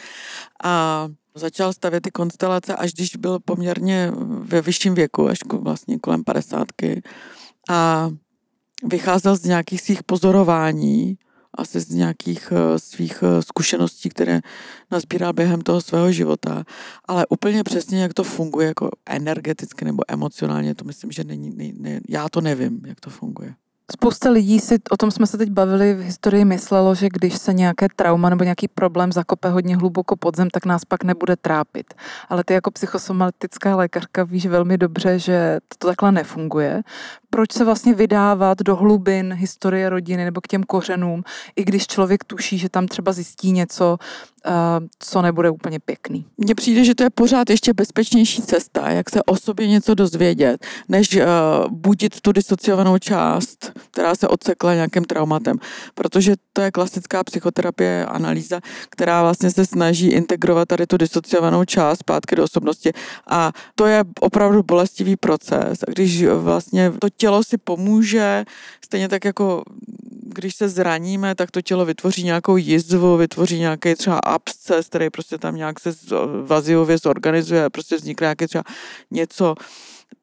A 0.63 1.07
začal 1.35 1.73
stavět 1.73 2.01
ty 2.01 2.11
konstelace, 2.11 2.75
až 2.75 2.93
když 2.93 3.15
byl 3.15 3.39
poměrně 3.39 4.11
ve 4.39 4.61
vyšším 4.61 4.95
věku, 4.95 5.27
až 5.27 5.39
vlastně 5.51 5.99
kolem 5.99 6.23
padesátky. 6.23 7.01
A 7.69 8.09
vycházel 8.83 9.35
z 9.35 9.43
nějakých 9.43 9.81
svých 9.81 10.03
pozorování 10.03 11.17
asi 11.59 11.79
z 11.79 11.89
nějakých 11.89 12.51
eh, 12.51 12.79
svých 12.79 13.23
eh, 13.23 13.41
zkušeností, 13.41 14.09
které 14.09 14.41
nazbíral 14.91 15.33
během 15.33 15.61
toho 15.61 15.81
svého 15.81 16.11
života, 16.11 16.63
ale 17.05 17.25
úplně 17.29 17.63
přesně, 17.63 18.01
jak 18.01 18.13
to 18.13 18.23
funguje 18.23 18.67
jako 18.67 18.89
energeticky 19.05 19.85
nebo 19.85 20.03
emocionálně, 20.07 20.75
to 20.75 20.85
myslím, 20.85 21.11
že 21.11 21.23
není, 21.23 21.51
ne, 21.55 21.71
ne, 21.77 21.99
já 22.09 22.29
to 22.29 22.41
nevím, 22.41 22.81
jak 22.85 22.99
to 22.99 23.09
funguje. 23.09 23.53
Spousta 23.91 24.29
lidí 24.29 24.59
si, 24.59 24.75
o 24.91 24.97
tom 24.97 25.11
jsme 25.11 25.27
se 25.27 25.37
teď 25.37 25.49
bavili 25.49 25.93
v 25.93 25.99
historii, 25.99 26.45
myslelo, 26.45 26.95
že 26.95 27.09
když 27.09 27.37
se 27.37 27.53
nějaké 27.53 27.87
trauma 27.95 28.29
nebo 28.29 28.43
nějaký 28.43 28.67
problém 28.67 29.11
zakope 29.11 29.49
hodně 29.49 29.77
hluboko 29.77 30.15
pod 30.15 30.35
zem, 30.35 30.49
tak 30.49 30.65
nás 30.65 30.85
pak 30.85 31.03
nebude 31.03 31.35
trápit. 31.35 31.93
Ale 32.29 32.43
ty 32.43 32.53
jako 32.53 32.71
psychosomatická 32.71 33.75
lékařka 33.75 34.23
víš 34.23 34.45
velmi 34.45 34.77
dobře, 34.77 35.19
že 35.19 35.59
to 35.77 35.87
takhle 35.87 36.11
nefunguje. 36.11 36.81
Proč 37.29 37.51
se 37.51 37.65
vlastně 37.65 37.93
vydávat 37.93 38.57
do 38.57 38.75
hlubin 38.75 39.33
historie 39.33 39.89
rodiny 39.89 40.25
nebo 40.25 40.41
k 40.41 40.47
těm 40.47 40.63
kořenům, 40.63 41.23
i 41.55 41.63
když 41.63 41.87
člověk 41.87 42.23
tuší, 42.23 42.57
že 42.57 42.69
tam 42.69 42.87
třeba 42.87 43.11
zjistí 43.11 43.51
něco, 43.51 43.97
co 44.99 45.21
nebude 45.21 45.49
úplně 45.49 45.79
pěkný. 45.79 46.25
Mně 46.37 46.55
přijde, 46.55 46.83
že 46.83 46.95
to 46.95 47.03
je 47.03 47.09
pořád 47.09 47.49
ještě 47.49 47.73
bezpečnější 47.73 48.41
cesta, 48.41 48.89
jak 48.89 49.09
se 49.09 49.23
o 49.23 49.35
sobě 49.35 49.67
něco 49.67 49.95
dozvědět, 49.95 50.65
než 50.87 51.15
uh, 51.15 51.23
budit 51.71 52.21
tu 52.21 52.31
disociovanou 52.31 52.97
část, 52.97 53.78
která 53.91 54.15
se 54.15 54.27
odsekla 54.27 54.73
nějakým 54.73 55.03
traumatem. 55.03 55.57
Protože 55.95 56.35
to 56.53 56.61
je 56.61 56.71
klasická 56.71 57.23
psychoterapie, 57.23 58.05
analýza, 58.05 58.59
která 58.89 59.21
vlastně 59.21 59.51
se 59.51 59.65
snaží 59.65 60.07
integrovat 60.07 60.67
tady 60.67 60.87
tu 60.87 60.97
disociovanou 60.97 61.65
část 61.65 61.99
zpátky 61.99 62.35
do 62.35 62.43
osobnosti. 62.43 62.91
A 63.27 63.51
to 63.75 63.85
je 63.85 64.03
opravdu 64.19 64.63
bolestivý 64.63 65.15
proces. 65.15 65.83
A 65.87 65.91
když 65.91 66.23
vlastně 66.25 66.91
to 66.99 67.09
tělo 67.09 67.43
si 67.43 67.57
pomůže, 67.57 68.45
stejně 68.85 69.09
tak 69.09 69.25
jako 69.25 69.63
když 70.33 70.55
se 70.55 70.69
zraníme, 70.69 71.35
tak 71.35 71.51
to 71.51 71.61
tělo 71.61 71.85
vytvoří 71.85 72.23
nějakou 72.23 72.57
jizvu, 72.57 73.17
vytvoří 73.17 73.59
nějaký 73.59 73.95
třeba 73.95 74.19
absces, 74.19 74.87
který 74.87 75.09
prostě 75.09 75.37
tam 75.37 75.55
nějak 75.55 75.79
se 75.79 75.91
vaziově 76.45 76.97
zorganizuje, 76.97 77.69
prostě 77.69 77.95
vznikne 77.95 78.25
nějaké 78.25 78.47
třeba 78.47 78.63
něco, 79.11 79.55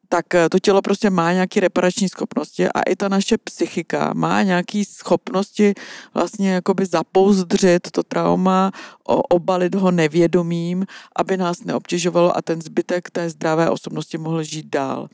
tak 0.09 0.35
eh, 0.35 0.49
to 0.49 0.59
tělo 0.59 0.81
prostě 0.81 1.09
má 1.09 1.33
nějaké 1.33 1.59
reparační 1.59 2.09
schopnosti 2.09 2.67
a 2.67 2.81
i 2.81 2.95
ta 2.95 3.09
naše 3.09 3.37
psychika 3.37 4.13
má 4.13 4.43
nějaké 4.43 4.83
schopnosti 4.89 5.73
vlastně 6.13 6.51
jakoby 6.51 6.85
zapouzdřit 6.85 7.91
to 7.91 8.03
trauma, 8.03 8.71
obalit 9.29 9.75
ho 9.75 9.91
nevědomím, 9.91 10.85
aby 11.15 11.37
nás 11.37 11.63
neobtěžovalo 11.63 12.37
a 12.37 12.41
ten 12.41 12.61
zbytek 12.61 13.09
té 13.09 13.29
zdravé 13.29 13.69
osobnosti 13.69 14.17
mohl 14.17 14.43
žít 14.43 14.65
dál. 14.65 15.07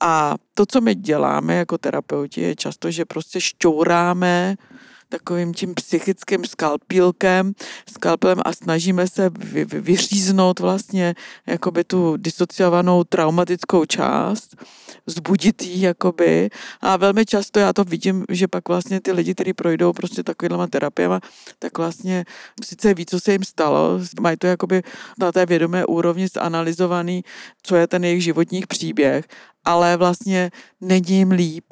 A 0.00 0.34
to, 0.54 0.66
co 0.66 0.80
my 0.80 0.94
děláme 0.94 1.54
jako 1.54 1.78
terapeuti, 1.78 2.40
je 2.40 2.56
často, 2.56 2.90
že 2.90 3.04
prostě 3.04 3.40
šťouráme 3.40 4.56
takovým 5.08 5.54
tím 5.54 5.74
psychickým 5.74 6.44
skalpílkem, 6.44 7.52
skalpelem 7.90 8.38
a 8.44 8.52
snažíme 8.52 9.08
se 9.08 9.30
vy, 9.38 9.64
vy, 9.64 9.80
vyříznout 9.80 10.60
vlastně 10.60 11.14
jakoby 11.46 11.84
tu 11.84 12.16
disociovanou 12.16 13.04
traumatickou 13.04 13.84
část, 13.84 14.56
vzbudit 15.06 15.62
ji 15.62 15.80
jakoby 15.82 16.50
a 16.80 16.96
velmi 16.96 17.26
často 17.26 17.60
já 17.60 17.72
to 17.72 17.84
vidím, 17.84 18.24
že 18.28 18.48
pak 18.48 18.68
vlastně 18.68 19.00
ty 19.00 19.12
lidi, 19.12 19.34
kteří 19.34 19.52
projdou 19.52 19.92
prostě 19.92 20.22
takovýma 20.22 20.66
terapiema, 20.66 21.20
tak 21.58 21.78
vlastně 21.78 22.24
sice 22.64 22.94
ví, 22.94 23.06
co 23.06 23.20
se 23.20 23.32
jim 23.32 23.44
stalo, 23.44 24.00
mají 24.20 24.36
to 24.36 24.46
jakoby 24.46 24.82
na 25.18 25.32
té 25.32 25.46
vědomé 25.46 25.86
úrovni 25.86 26.28
zanalizovaný, 26.34 27.24
co 27.62 27.76
je 27.76 27.86
ten 27.86 28.04
jejich 28.04 28.24
životních 28.24 28.66
příběh, 28.66 29.24
ale 29.64 29.96
vlastně 29.96 30.50
není 30.80 31.18
jim 31.18 31.30
líp, 31.30 31.64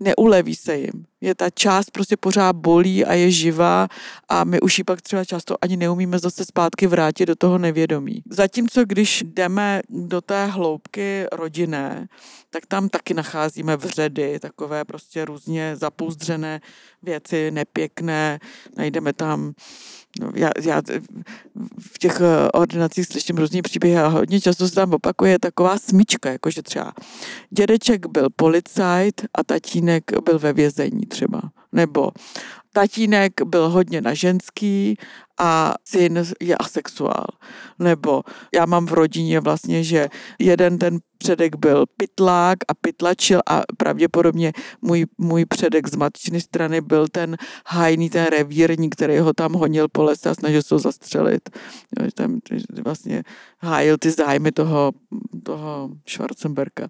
neuleví 0.00 0.54
se 0.54 0.76
jim. 0.76 1.06
Je 1.20 1.34
ta 1.34 1.50
část 1.50 1.90
prostě 1.90 2.16
pořád 2.16 2.56
bolí 2.56 3.04
a 3.04 3.14
je 3.14 3.30
živá 3.30 3.88
a 4.28 4.44
my 4.44 4.60
už 4.60 4.78
ji 4.78 4.84
pak 4.84 5.02
třeba 5.02 5.24
často 5.24 5.56
ani 5.60 5.76
neumíme 5.76 6.18
zase 6.18 6.44
zpátky 6.44 6.86
vrátit 6.86 7.26
do 7.26 7.36
toho 7.36 7.58
nevědomí. 7.58 8.22
Zatímco 8.30 8.84
když 8.84 9.24
jdeme 9.26 9.80
do 9.88 10.20
té 10.20 10.46
hloubky 10.46 11.26
rodinné, 11.32 12.08
tak 12.50 12.66
tam 12.66 12.88
taky 12.88 13.14
nacházíme 13.14 13.76
vředy, 13.76 14.38
takové 14.40 14.84
prostě 14.84 15.24
různě 15.24 15.76
zapouzdřené 15.76 16.60
věci, 17.02 17.50
nepěkné, 17.50 18.38
najdeme 18.76 19.12
tam 19.12 19.52
No, 20.20 20.30
já, 20.34 20.50
já 20.62 20.82
v 21.92 21.98
těch 21.98 22.20
eh, 22.20 22.50
ordinacích 22.52 23.06
slyším 23.06 23.36
různý 23.36 23.62
příběhy 23.62 23.98
a 23.98 24.06
hodně 24.06 24.40
často 24.40 24.68
se 24.68 24.74
tam 24.74 24.94
opakuje 24.94 25.38
taková 25.38 25.78
smyčka, 25.78 26.30
jakože 26.30 26.62
třeba 26.62 26.92
dědeček 27.50 28.06
byl 28.06 28.28
policajt 28.36 29.22
a 29.34 29.44
tatínek 29.44 30.04
byl 30.24 30.38
ve 30.38 30.52
vězení 30.52 31.00
třeba. 31.08 31.40
Nebo 31.72 32.10
tatínek 32.72 33.32
byl 33.44 33.68
hodně 33.68 34.00
na 34.00 34.14
ženský 34.14 34.96
a 35.38 35.74
syn 35.84 36.24
je 36.40 36.56
asexuál. 36.56 37.26
Nebo 37.78 38.22
já 38.54 38.66
mám 38.66 38.86
v 38.86 38.92
rodině 38.92 39.40
vlastně, 39.40 39.84
že 39.84 40.08
jeden 40.38 40.78
ten 40.78 40.98
předek 41.18 41.56
byl 41.56 41.84
pitlák 41.96 42.58
a 42.68 42.74
pytlačil 42.74 43.40
a 43.50 43.62
pravděpodobně 43.76 44.52
můj, 44.82 45.06
můj 45.18 45.44
předek 45.44 45.88
z 45.88 45.96
matčiny 45.96 46.40
strany 46.40 46.80
byl 46.80 47.08
ten 47.08 47.36
hajný, 47.66 48.10
ten 48.10 48.26
revírník, 48.26 48.94
který 48.94 49.18
ho 49.18 49.32
tam 49.32 49.52
honil 49.52 49.88
po 49.92 50.02
lese 50.02 50.30
a 50.30 50.34
snažil 50.34 50.62
se 50.62 50.74
ho 50.74 50.78
zastřelit. 50.78 51.50
Tam 52.14 52.38
vlastně 52.84 53.22
hájil 53.58 53.96
ty 53.98 54.10
zájmy 54.10 54.52
toho, 54.52 54.92
toho 55.42 55.90
Schwarzenberga 56.08 56.88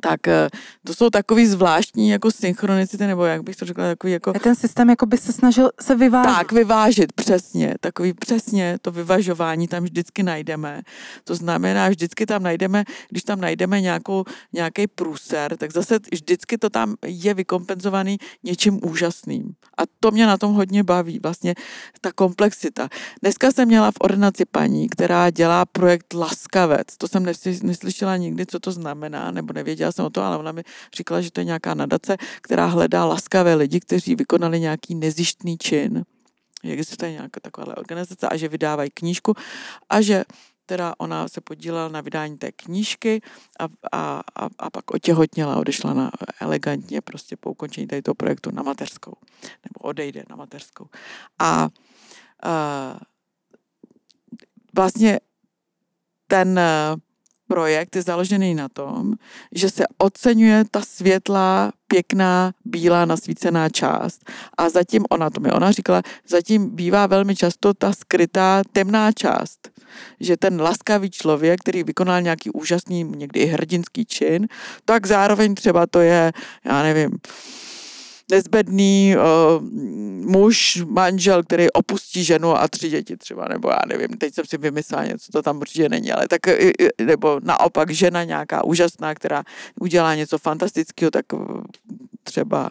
tak 0.00 0.28
eh, 0.28 0.48
to 0.86 0.94
jsou 0.94 1.10
takový 1.10 1.46
zvláštní 1.46 2.08
jako 2.08 2.30
synchronicity, 2.30 3.06
nebo 3.06 3.24
jak 3.24 3.42
bych 3.42 3.56
to 3.56 3.64
řekla, 3.64 3.84
takový 3.88 4.12
jako... 4.12 4.32
A 4.36 4.38
ten 4.38 4.54
systém 4.54 4.90
jako 4.90 5.06
by 5.06 5.18
se 5.18 5.32
snažil 5.32 5.70
se 5.80 5.94
vyvážit. 5.94 6.34
Tak, 6.36 6.52
vyvážit, 6.52 7.12
přesně. 7.12 7.74
Takový 7.80 8.12
přesně 8.12 8.78
to 8.82 8.90
vyvažování 8.90 9.68
tam 9.68 9.82
vždycky 9.82 10.22
najdeme. 10.22 10.82
To 11.24 11.34
znamená, 11.34 11.88
vždycky 11.88 12.26
tam 12.26 12.42
najdeme, 12.42 12.84
když 13.08 13.22
tam 13.22 13.40
najdeme 13.40 13.80
nějakou, 13.80 14.24
nějaký 14.52 14.86
průser, 14.86 15.56
tak 15.56 15.72
zase 15.72 15.98
vždycky 16.12 16.58
to 16.58 16.70
tam 16.70 16.94
je 17.06 17.34
vykompenzovaný 17.34 18.18
něčím 18.44 18.80
úžasným. 18.84 19.52
A 19.78 19.82
to 20.00 20.10
mě 20.10 20.26
na 20.26 20.36
tom 20.36 20.54
hodně 20.54 20.84
baví, 20.84 21.18
vlastně 21.22 21.54
ta 22.00 22.12
komplexita. 22.12 22.88
Dneska 23.22 23.50
jsem 23.50 23.68
měla 23.68 23.90
v 23.90 24.00
ordinaci 24.00 24.44
paní, 24.44 24.88
která 24.88 25.30
dělá 25.30 25.64
projekt 25.64 26.14
Laskavec. 26.14 26.96
To 26.98 27.08
jsem 27.08 27.26
neslyšela 27.62 28.16
nikdy, 28.16 28.46
co 28.46 28.60
to 28.60 28.72
znamená, 28.72 29.30
nebo 29.30 29.52
nevěděla 29.52 29.77
nevěděla 29.78 29.92
jsem 29.92 30.04
o 30.04 30.10
to, 30.10 30.22
ale 30.22 30.36
ona 30.38 30.52
mi 30.52 30.62
říkala, 30.96 31.20
že 31.20 31.30
to 31.30 31.40
je 31.40 31.44
nějaká 31.44 31.74
nadace, 31.74 32.16
která 32.40 32.66
hledá 32.66 33.04
laskavé 33.04 33.54
lidi, 33.54 33.80
kteří 33.80 34.14
vykonali 34.14 34.60
nějaký 34.60 34.94
nezištný 34.94 35.58
čin. 35.58 36.04
Existuje 36.64 37.12
nějaká 37.12 37.40
taková 37.40 37.76
organizace 37.76 38.28
a 38.28 38.36
že 38.36 38.48
vydávají 38.48 38.90
knížku 38.90 39.34
a 39.90 40.00
že 40.00 40.24
teda 40.66 40.94
ona 40.98 41.28
se 41.28 41.40
podílela 41.40 41.88
na 41.88 42.00
vydání 42.00 42.38
té 42.38 42.52
knížky 42.52 43.22
a, 43.60 43.64
a, 43.92 44.20
a, 44.36 44.48
a 44.58 44.70
pak 44.70 44.90
otěhotněla, 44.90 45.56
odešla 45.56 45.94
na 45.94 46.10
elegantně 46.40 47.00
prostě 47.00 47.36
po 47.36 47.50
ukončení 47.50 47.86
tady 47.86 48.02
toho 48.02 48.14
projektu 48.14 48.50
na 48.50 48.62
mateřskou, 48.62 49.14
nebo 49.64 49.88
odejde 49.88 50.24
na 50.30 50.36
mateřskou. 50.36 50.86
A, 51.38 51.68
a 52.42 53.00
vlastně 54.74 55.20
ten 56.26 56.60
projekt 57.48 57.96
je 57.96 58.02
založený 58.02 58.54
na 58.54 58.68
tom, 58.68 59.14
že 59.52 59.70
se 59.70 59.84
oceňuje 59.98 60.64
ta 60.70 60.80
světlá, 60.80 61.72
pěkná, 61.88 62.52
bílá, 62.64 63.04
nasvícená 63.04 63.68
část. 63.68 64.30
A 64.58 64.68
zatím 64.68 65.04
ona, 65.10 65.30
to 65.30 65.40
mi 65.40 65.52
ona 65.52 65.72
říkala, 65.72 66.02
zatím 66.28 66.70
bývá 66.76 67.06
velmi 67.06 67.36
často 67.36 67.74
ta 67.74 67.92
skrytá 67.92 68.62
temná 68.72 69.12
část. 69.12 69.68
Že 70.20 70.36
ten 70.36 70.60
laskavý 70.60 71.10
člověk, 71.10 71.60
který 71.60 71.82
vykonal 71.82 72.22
nějaký 72.22 72.50
úžasný, 72.50 73.04
někdy 73.04 73.46
hrdinský 73.46 74.04
čin, 74.04 74.48
tak 74.84 75.06
zároveň 75.06 75.54
třeba 75.54 75.86
to 75.86 76.00
je, 76.00 76.32
já 76.64 76.82
nevím, 76.82 77.10
nezbedný 78.30 79.14
uh, 79.16 79.62
muž, 80.30 80.82
manžel, 80.86 81.42
který 81.42 81.70
opustí 81.70 82.24
ženu 82.24 82.56
a 82.56 82.68
tři 82.68 82.90
děti 82.90 83.16
třeba, 83.16 83.48
nebo 83.48 83.68
já 83.68 83.80
nevím, 83.86 84.08
teď 84.08 84.34
jsem 84.34 84.44
si 84.44 84.58
vymyslela 84.58 85.04
něco, 85.04 85.32
to 85.32 85.42
tam 85.42 85.58
určitě 85.58 85.88
není, 85.88 86.12
ale 86.12 86.28
tak, 86.28 86.40
nebo 87.04 87.40
naopak 87.42 87.90
žena 87.90 88.24
nějaká 88.24 88.64
úžasná, 88.64 89.14
která 89.14 89.44
udělá 89.80 90.14
něco 90.14 90.38
fantastického, 90.38 91.10
tak 91.10 91.26
třeba 92.22 92.70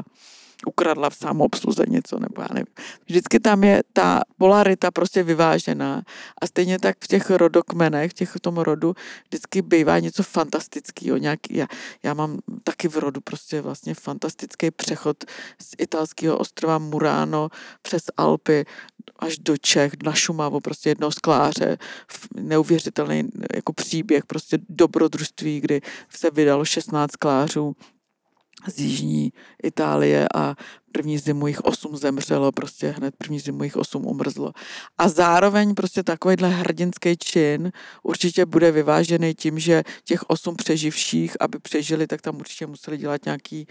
ukradla 0.66 1.10
v 1.10 1.16
samoobsluze 1.16 1.84
něco, 1.88 2.20
nebo 2.20 2.42
já 2.42 2.48
nevím. 2.54 2.74
Vždycky 3.06 3.40
tam 3.40 3.64
je 3.64 3.84
ta 3.94 4.22
polarita 4.38 4.92
prostě 4.92 5.24
vyvážená 5.24 6.04
a 6.42 6.48
stejně 6.48 6.80
tak 6.80 6.98
v 7.04 7.08
těch 7.08 7.30
rodokmenech, 7.30 8.12
v, 8.12 8.14
těch, 8.14 8.36
v 8.36 8.40
tom 8.40 8.58
rodu, 8.58 8.96
vždycky 9.28 9.62
bývá 9.62 10.00
něco 10.00 10.24
fantastického. 10.24 11.18
Nějaký, 11.18 11.58
já, 11.58 11.68
já 12.04 12.14
mám 12.14 12.40
taky 12.64 12.88
v 12.88 12.98
rodu 12.98 13.22
prostě 13.22 13.62
vlastně 13.62 13.94
fantastický 13.94 14.72
přechod 14.72 15.24
z 15.62 15.76
italského 15.78 16.38
ostrova 16.38 16.78
Murano 16.78 17.50
přes 17.82 18.04
Alpy 18.18 18.66
až 19.20 19.38
do 19.38 19.58
Čech, 19.58 19.92
na 20.04 20.14
Šumavu, 20.14 20.60
prostě 20.60 20.90
jednoho 20.90 21.12
skláře, 21.12 21.78
neuvěřitelný 22.40 23.30
jako 23.56 23.74
příběh, 23.74 24.26
prostě 24.26 24.58
dobrodružství, 24.70 25.62
kdy 25.62 25.82
se 26.10 26.32
vydalo 26.32 26.66
16 26.66 27.12
sklářů 27.12 27.76
z 28.68 28.80
jižní 28.80 29.34
Itálie 29.64 30.28
a 30.36 30.56
první 30.92 31.18
zimu 31.18 31.48
jich 31.48 31.62
osm 31.62 31.98
zemřelo, 31.98 32.52
prostě 32.52 32.90
hned 32.98 33.16
první 33.18 33.40
zimu 33.40 33.64
jich 33.64 33.76
osm 33.76 34.06
umrzlo. 34.06 34.52
A 34.98 35.10
zároveň 35.10 35.76
prostě 35.76 36.04
takovýhle 36.04 36.50
hrdinský 36.50 37.18
čin 37.18 37.72
určitě 38.04 38.46
bude 38.46 38.72
vyvážený 38.72 39.36
tím, 39.36 39.60
že 39.60 39.84
těch 40.04 40.24
osm 40.30 40.56
přeživších, 40.56 41.38
aby 41.40 41.60
přežili, 41.60 42.08
tak 42.08 42.22
tam 42.22 42.36
určitě 42.36 42.68
museli 42.68 42.98
dělat 42.98 43.26
nějaký 43.26 43.68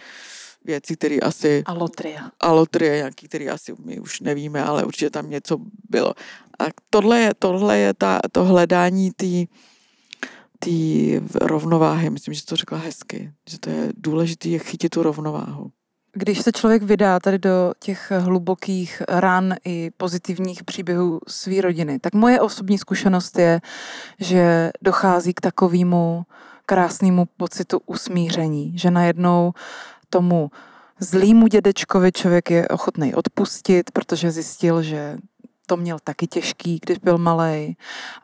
věci, 0.64 0.96
které 0.96 1.18
asi... 1.18 1.62
Alotria. 1.66 2.31
Alotrie, 2.40 2.96
nějaký, 2.96 3.29
který 3.29 3.49
asi 3.49 3.75
my 3.85 4.01
už 4.01 4.20
nevíme, 4.20 4.64
ale 4.64 4.85
určitě 4.85 5.11
tam 5.11 5.31
něco 5.31 5.59
bylo. 5.90 6.14
A 6.59 6.64
tohle 6.90 7.20
je, 7.20 7.35
tohle 7.38 7.79
je 7.79 7.94
ta, 7.94 8.20
to 8.33 8.44
hledání 8.44 9.11
té 9.11 9.44
té 10.58 11.20
rovnováhy. 11.46 12.10
Myslím, 12.10 12.34
že 12.34 12.44
to 12.44 12.56
řekla 12.56 12.78
hezky, 12.78 13.32
že 13.50 13.58
to 13.58 13.70
je 13.70 13.92
důležité 13.96 14.48
je 14.48 14.58
chytit 14.58 14.90
tu 14.90 15.02
rovnováhu. 15.02 15.70
Když 16.12 16.42
se 16.42 16.52
člověk 16.52 16.82
vydá 16.82 17.20
tady 17.20 17.38
do 17.38 17.72
těch 17.78 18.12
hlubokých 18.18 19.02
ran 19.08 19.54
i 19.64 19.90
pozitivních 19.96 20.64
příběhů 20.64 21.20
své 21.28 21.60
rodiny, 21.60 21.98
tak 21.98 22.14
moje 22.14 22.40
osobní 22.40 22.78
zkušenost 22.78 23.38
je, 23.38 23.60
že 24.20 24.70
dochází 24.82 25.34
k 25.34 25.40
takovému 25.40 26.22
krásnému 26.66 27.24
pocitu 27.36 27.80
usmíření, 27.86 28.78
že 28.78 28.90
najednou 28.90 29.52
tomu 30.10 30.50
zlýmu 31.00 31.46
dědečkovi 31.46 32.12
člověk 32.12 32.50
je 32.50 32.68
ochotný 32.68 33.14
odpustit, 33.14 33.90
protože 33.90 34.30
zjistil, 34.30 34.82
že 34.82 35.16
to 35.66 35.76
měl 35.76 35.98
taky 36.05 36.26
těžký, 36.26 36.79
když 36.83 36.98
byl 36.98 37.18
malý. 37.18 37.76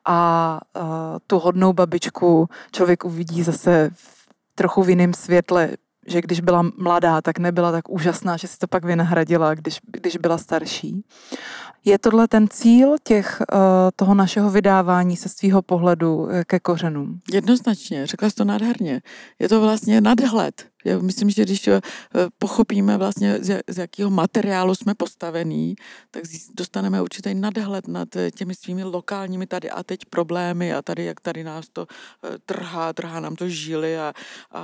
A 0.05 0.61
uh, 0.77 0.83
tu 1.27 1.39
hodnou 1.39 1.73
babičku 1.73 2.49
člověk 2.73 3.05
uvidí 3.05 3.43
zase 3.43 3.91
v 3.95 4.23
trochu 4.55 4.83
v 4.83 4.89
jiném 4.89 5.15
světle, 5.15 5.71
že 6.07 6.21
když 6.21 6.41
byla 6.41 6.63
mladá, 6.79 7.21
tak 7.21 7.39
nebyla 7.39 7.73
tak 7.73 7.89
úžasná, 7.89 8.37
že 8.37 8.49
si 8.49 8.59
to 8.59 8.67
pak 8.67 8.85
vynahradila, 8.85 9.55
když, 9.55 9.81
když 9.87 10.17
byla 10.17 10.39
starší. 10.39 11.05
Je 11.85 11.99
tohle 11.99 12.29
ten 12.29 12.49
cíl 12.49 12.95
těch, 13.03 13.43
uh, 13.53 13.59
toho 13.97 14.15
našeho 14.15 14.51
vydávání 14.51 15.17
se 15.17 15.29
svého 15.29 15.63
pohledu 15.63 16.29
eh, 16.31 16.45
ke 16.45 16.61
kořenům? 16.61 17.21
Jednoznačně, 17.33 18.07
řekla 18.07 18.31
jsi 18.31 18.35
to 18.35 18.45
nádherně. 18.45 19.01
Je 19.39 19.49
to 19.49 19.61
vlastně 19.61 20.01
nadhled. 20.01 20.72
Já 20.85 20.99
myslím, 20.99 21.31
že 21.31 21.43
když 21.43 21.69
eh, 21.69 21.81
pochopíme 22.39 22.97
vlastně, 22.97 23.39
z 23.69 23.79
jakého 23.79 24.11
materiálu 24.11 24.75
jsme 24.75 24.95
postavení, 24.95 25.75
tak 26.11 26.23
dostaneme 26.55 27.03
určitý 27.03 27.35
nadhled 27.35 27.89
nad 27.89 28.09
těmi 28.35 28.55
svými 28.55 28.85
lokálními 28.85 29.47
tady 29.47 29.71
a 29.71 29.83
teď 29.83 30.05
problémy 30.05 30.75
a 30.75 30.83
tady, 30.83 31.05
jak 31.05 31.21
tady 31.21 31.45
nás 31.45 31.69
to 31.73 31.87
trhá, 32.47 32.93
trhá 32.93 33.21
nám 33.21 33.37
to 33.37 33.49
žíly 33.49 33.99
a, 33.99 34.13
a, 34.51 34.61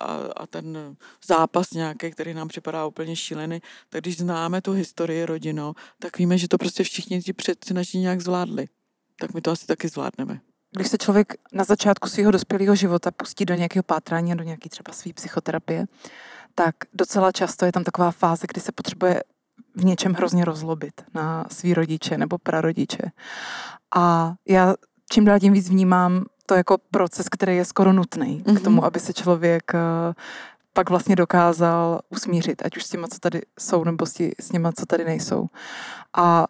a, 0.00 0.14
a 0.36 0.46
ten 0.46 0.96
zápas 1.26 1.70
nějaký, 1.70 2.10
který 2.10 2.34
nám 2.34 2.48
připadá 2.48 2.86
úplně 2.86 3.16
šílený, 3.16 3.60
tak 3.88 4.00
když 4.00 4.16
známe 4.16 4.62
tu 4.62 4.72
historii 4.72 5.24
rodinou, 5.24 5.74
tak 5.98 6.18
víme, 6.18 6.38
že 6.38 6.48
to 6.48 6.58
prostě 6.58 6.84
všichni 6.84 7.22
ti 7.22 7.32
předci 7.32 7.74
naši 7.74 7.98
nějak 7.98 8.20
zvládli. 8.20 8.68
Tak 9.20 9.34
my 9.34 9.40
to 9.40 9.50
asi 9.50 9.66
taky 9.66 9.88
zvládneme. 9.88 10.40
Když 10.76 10.88
se 10.88 10.98
člověk 10.98 11.34
na 11.52 11.64
začátku 11.64 12.08
svého 12.08 12.30
dospělého 12.30 12.74
života 12.74 13.10
pustí 13.10 13.44
do 13.44 13.54
nějakého 13.54 13.82
pátrání 13.82 14.32
a 14.32 14.34
do 14.34 14.44
nějaké 14.44 14.68
třeba 14.68 14.92
své 14.92 15.12
psychoterapie, 15.12 15.86
tak 16.54 16.74
docela 16.94 17.32
často 17.32 17.64
je 17.64 17.72
tam 17.72 17.84
taková 17.84 18.10
fáze, 18.10 18.46
kdy 18.48 18.60
se 18.60 18.72
potřebuje 18.72 19.22
v 19.74 19.84
něčem 19.84 20.14
hrozně 20.14 20.44
rozlobit 20.44 21.02
na 21.14 21.44
svý 21.50 21.74
rodiče 21.74 22.18
nebo 22.18 22.38
prarodiče. 22.38 23.02
A 23.96 24.34
já 24.48 24.74
čím 25.12 25.24
dál 25.24 25.40
tím 25.40 25.52
víc 25.52 25.70
vnímám 25.70 26.24
to 26.46 26.54
jako 26.54 26.78
proces, 26.90 27.28
který 27.28 27.56
je 27.56 27.64
skoro 27.64 27.92
nutný 27.92 28.42
mm-hmm. 28.42 28.56
k 28.56 28.64
tomu, 28.64 28.84
aby 28.84 29.00
se 29.00 29.12
člověk 29.12 29.74
eh, 29.74 30.14
pak 30.72 30.90
vlastně 30.90 31.16
dokázal 31.16 32.00
usmířit, 32.08 32.62
ať 32.66 32.76
už 32.76 32.84
s 32.84 32.90
těma, 32.90 33.08
co 33.08 33.18
tady 33.18 33.42
jsou, 33.58 33.84
nebo 33.84 34.06
s 34.06 34.48
těma, 34.52 34.72
co 34.72 34.86
tady 34.86 35.04
nejsou. 35.04 35.46
A 36.16 36.46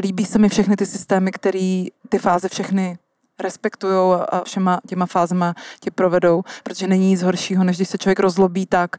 líbí 0.00 0.24
se 0.24 0.38
mi 0.38 0.48
všechny 0.48 0.76
ty 0.76 0.86
systémy, 0.86 1.32
které 1.32 1.84
ty 2.08 2.18
fáze 2.18 2.48
všechny 2.48 2.98
respektují 3.40 4.20
a 4.28 4.44
všema 4.44 4.80
těma 4.86 5.06
fázema 5.06 5.54
tě 5.80 5.90
provedou, 5.90 6.42
protože 6.62 6.86
není 6.86 7.08
nic 7.08 7.22
horšího, 7.22 7.64
než 7.64 7.76
když 7.76 7.88
se 7.88 7.98
člověk 7.98 8.20
rozlobí 8.20 8.66
tak, 8.66 8.96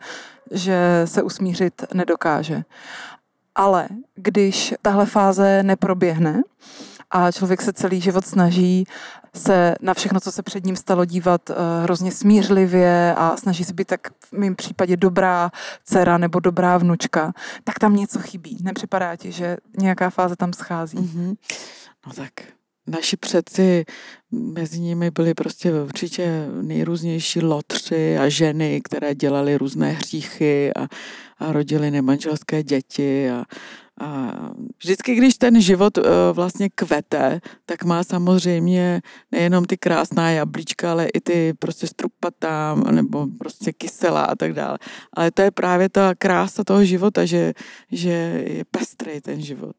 že 0.52 1.02
se 1.06 1.24
usmířit 1.24 1.84
nedokáže. 1.94 2.64
Ale 3.56 3.88
když 4.16 4.74
tahle 4.82 5.06
fáze 5.06 5.64
neproběhne 5.64 6.42
a 7.12 7.32
člověk 7.32 7.62
se 7.62 7.74
celý 7.74 8.02
život 8.02 8.26
snaží 8.26 8.86
se 9.36 9.76
na 9.82 9.94
všechno, 9.94 10.20
co 10.20 10.32
se 10.32 10.44
před 10.44 10.66
ním 10.66 10.76
stalo, 10.76 11.06
dívat 11.06 11.50
uh, 11.50 11.56
hrozně 11.84 12.12
smířlivě 12.12 13.16
a 13.18 13.38
snaží 13.38 13.64
se 13.64 13.74
být 13.74 13.88
tak 13.88 14.00
v 14.20 14.32
mém 14.32 14.56
případě 14.56 14.98
dobrá 14.98 15.52
dcera 15.84 16.18
nebo 16.18 16.40
dobrá 16.40 16.78
vnučka, 16.78 17.34
tak 17.64 17.80
tam 17.80 17.96
něco 17.96 18.20
chybí. 18.20 18.58
Nepřipadá 18.64 19.16
ti, 19.16 19.32
že 19.32 19.58
nějaká 19.78 20.10
fáze 20.10 20.36
tam 20.36 20.54
schází? 20.54 20.98
Mm-hmm. 20.98 21.36
No 22.08 22.14
tak 22.14 22.32
naši 22.88 23.18
předci, 23.18 23.86
mezi 24.32 24.80
nimi 24.80 25.12
byli 25.12 25.34
prostě 25.34 25.74
určitě 25.74 26.48
nejrůznější 26.62 27.42
lotři 27.42 28.18
a 28.18 28.30
ženy, 28.30 28.82
které 28.84 29.16
dělaly 29.16 29.58
různé 29.58 29.92
hříchy 29.92 30.72
a, 30.74 30.88
a 31.40 31.52
rodili 31.52 31.92
nemanželské 31.92 32.64
děti 32.64 33.30
a 33.30 33.44
vždycky, 34.84 35.16
když 35.16 35.38
ten 35.38 35.62
život 35.62 35.98
uh, 35.98 36.06
vlastně 36.34 36.70
kvete, 36.70 37.42
tak 37.66 37.84
má 37.84 38.04
samozřejmě 38.04 39.02
nejenom 39.32 39.66
ty 39.66 39.78
krásná 39.78 40.32
jablíčka, 40.32 40.92
ale 40.92 41.06
i 41.06 41.22
ty 41.22 41.54
prostě 41.60 41.88
strupatá 41.88 42.76
nebo 42.92 43.28
prostě 43.40 43.74
kyselá 43.74 44.24
a 44.24 44.36
tak 44.36 44.54
dále. 44.54 44.78
Ale 45.14 45.32
to 45.32 45.42
je 45.42 45.52
právě 45.52 45.90
ta 45.90 46.16
krása 46.16 46.64
toho 46.64 46.86
života, 46.86 47.26
že, 47.26 47.54
že 47.92 48.44
je 48.48 48.66
pestrý 48.72 49.22
ten 49.22 49.42
život. 49.42 49.76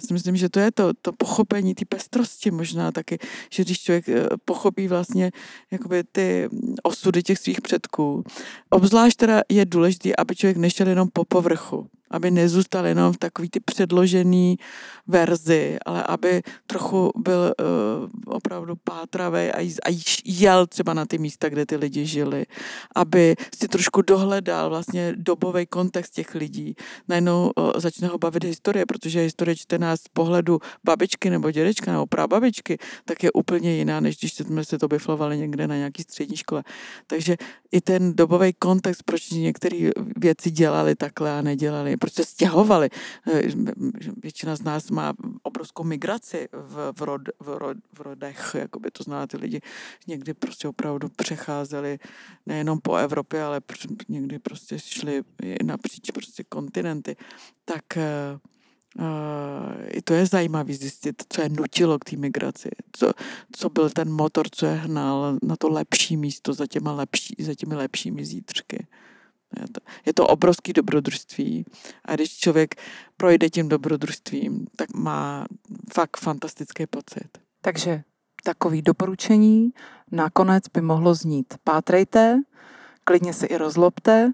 Já 0.00 0.06
si 0.06 0.12
myslím, 0.12 0.36
že 0.36 0.48
to 0.48 0.60
je 0.60 0.72
to, 0.72 0.92
to 1.02 1.12
pochopení 1.12 1.74
ty 1.74 1.84
pestrosti 1.84 2.50
možná 2.50 2.92
taky, 2.92 3.18
že 3.50 3.64
když 3.64 3.82
člověk 3.82 4.08
eh, 4.08 4.26
pochopí 4.44 4.88
vlastně 4.88 5.30
jakoby 5.70 6.04
ty 6.12 6.48
osudy 6.82 7.22
těch 7.22 7.38
svých 7.38 7.60
předků. 7.60 8.24
Obzvlášť 8.70 9.16
teda 9.16 9.42
je 9.48 9.64
důležité, 9.64 10.16
aby 10.18 10.36
člověk 10.36 10.56
nešel 10.56 10.88
jenom 10.88 11.08
po 11.12 11.24
povrchu 11.24 11.88
aby 12.10 12.30
nezůstal 12.30 12.86
jenom 12.86 13.12
v 13.12 13.18
takový 13.18 13.48
ty 13.50 13.60
předložený 13.60 14.58
verzi, 15.06 15.78
ale 15.86 16.02
aby 16.02 16.42
trochu 16.66 17.12
byl 17.16 17.54
uh, 17.60 18.34
opravdu 18.36 18.76
pátravý 18.84 19.38
a, 19.38 19.60
a 19.60 19.98
jel 20.24 20.66
třeba 20.66 20.94
na 20.94 21.06
ty 21.06 21.18
místa, 21.18 21.48
kde 21.48 21.66
ty 21.66 21.76
lidi 21.76 22.06
žili, 22.06 22.46
aby 22.94 23.34
si 23.58 23.68
trošku 23.68 24.02
dohledal 24.02 24.68
vlastně 24.68 25.14
dobový 25.16 25.66
kontext 25.66 26.14
těch 26.14 26.34
lidí. 26.34 26.76
Najednou 27.08 27.50
uh, 27.56 27.72
začne 27.76 28.08
ho 28.08 28.18
bavit 28.18 28.44
historie, 28.44 28.86
protože 28.86 29.20
historie 29.20 29.56
čte 29.56 29.78
nás 29.78 30.00
z 30.00 30.08
pohledu 30.08 30.58
babičky 30.84 31.30
nebo 31.30 31.50
dědečka 31.50 31.92
nebo 31.92 32.06
prababičky, 32.06 32.78
tak 33.04 33.22
je 33.22 33.32
úplně 33.32 33.76
jiná, 33.76 34.00
než 34.00 34.18
když 34.18 34.34
jsme 34.34 34.64
se 34.64 34.78
to 34.78 34.88
biflovali 34.88 35.38
někde 35.38 35.66
na 35.66 35.76
nějaký 35.76 36.02
střední 36.02 36.36
škole. 36.36 36.64
Takže 37.06 37.36
i 37.72 37.80
ten 37.80 38.16
dobový 38.16 38.52
kontext, 38.52 39.02
proč 39.02 39.30
některé 39.30 39.90
věci 40.16 40.50
dělali 40.50 40.94
takhle 40.94 41.38
a 41.38 41.42
nedělali, 41.42 41.95
prostě 41.98 42.24
stěhovali. 42.24 42.90
Eh, 43.26 43.42
většina 44.22 44.56
z 44.56 44.62
nás 44.62 44.90
má 44.90 45.14
obrovskou 45.42 45.84
migraci 45.84 46.48
v, 46.52 46.92
v, 46.92 47.02
rod, 47.02 47.22
v, 47.40 47.48
rod, 47.48 47.76
v 47.92 48.00
rodech, 48.00 48.56
jakoby 48.58 48.90
to 48.90 49.02
zná 49.02 49.26
ty 49.26 49.36
lidi 49.36 49.60
někdy 50.06 50.34
prostě 50.34 50.68
opravdu 50.68 51.08
přecházeli 51.08 51.98
nejenom 52.46 52.80
po 52.80 52.96
Evropě, 52.96 53.42
ale 53.42 53.60
někdy 54.08 54.38
prostě 54.38 54.78
šli 54.78 55.22
napříč 55.62 56.10
prostě 56.10 56.44
kontinenty. 56.44 57.16
Tak 57.64 57.84
Uh, 58.98 59.04
i 59.88 60.02
to 60.02 60.14
je 60.14 60.26
zajímavé 60.26 60.74
zjistit, 60.74 61.22
co 61.28 61.42
je 61.42 61.48
nutilo 61.48 61.98
k 61.98 62.04
té 62.04 62.16
migraci, 62.16 62.68
co, 62.92 63.12
co 63.52 63.68
byl 63.68 63.90
ten 63.90 64.12
motor, 64.12 64.46
co 64.50 64.66
je 64.66 64.72
hnal 64.72 65.38
na 65.42 65.56
to 65.56 65.68
lepší 65.68 66.16
místo 66.16 66.52
za, 66.52 66.66
těma 66.66 66.92
lepší, 66.92 67.36
za 67.38 67.54
těmi 67.54 67.74
lepšími 67.74 68.24
zítřky. 68.24 68.86
Je 70.06 70.14
to, 70.14 70.26
obrovský 70.26 70.72
dobrodružství 70.72 71.64
a 72.04 72.14
když 72.14 72.36
člověk 72.36 72.74
projde 73.16 73.50
tím 73.50 73.68
dobrodružstvím, 73.68 74.66
tak 74.76 74.94
má 74.94 75.46
fakt 75.94 76.16
fantastický 76.16 76.86
pocit. 76.86 77.28
Takže 77.60 78.02
takový 78.44 78.82
doporučení 78.82 79.70
nakonec 80.12 80.64
by 80.74 80.80
mohlo 80.80 81.14
znít. 81.14 81.54
Pátrejte, 81.64 82.42
klidně 83.04 83.32
se 83.32 83.46
i 83.46 83.56
rozlobte, 83.56 84.32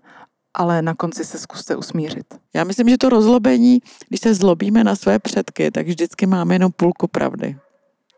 ale 0.55 0.83
na 0.83 0.95
konci 0.95 1.25
se 1.25 1.39
zkuste 1.39 1.77
usmířit. 1.77 2.27
Já 2.55 2.65
myslím, 2.65 2.89
že 2.89 2.99
to 2.99 3.09
rozlobení, 3.09 3.81
když 4.09 4.21
se 4.21 4.35
zlobíme 4.35 4.85
na 4.85 4.97
své 4.97 5.19
předky, 5.19 5.71
tak 5.71 5.87
vždycky 5.87 6.27
máme 6.27 6.55
jenom 6.55 6.73
půlku 6.73 7.09
pravdy. 7.09 7.57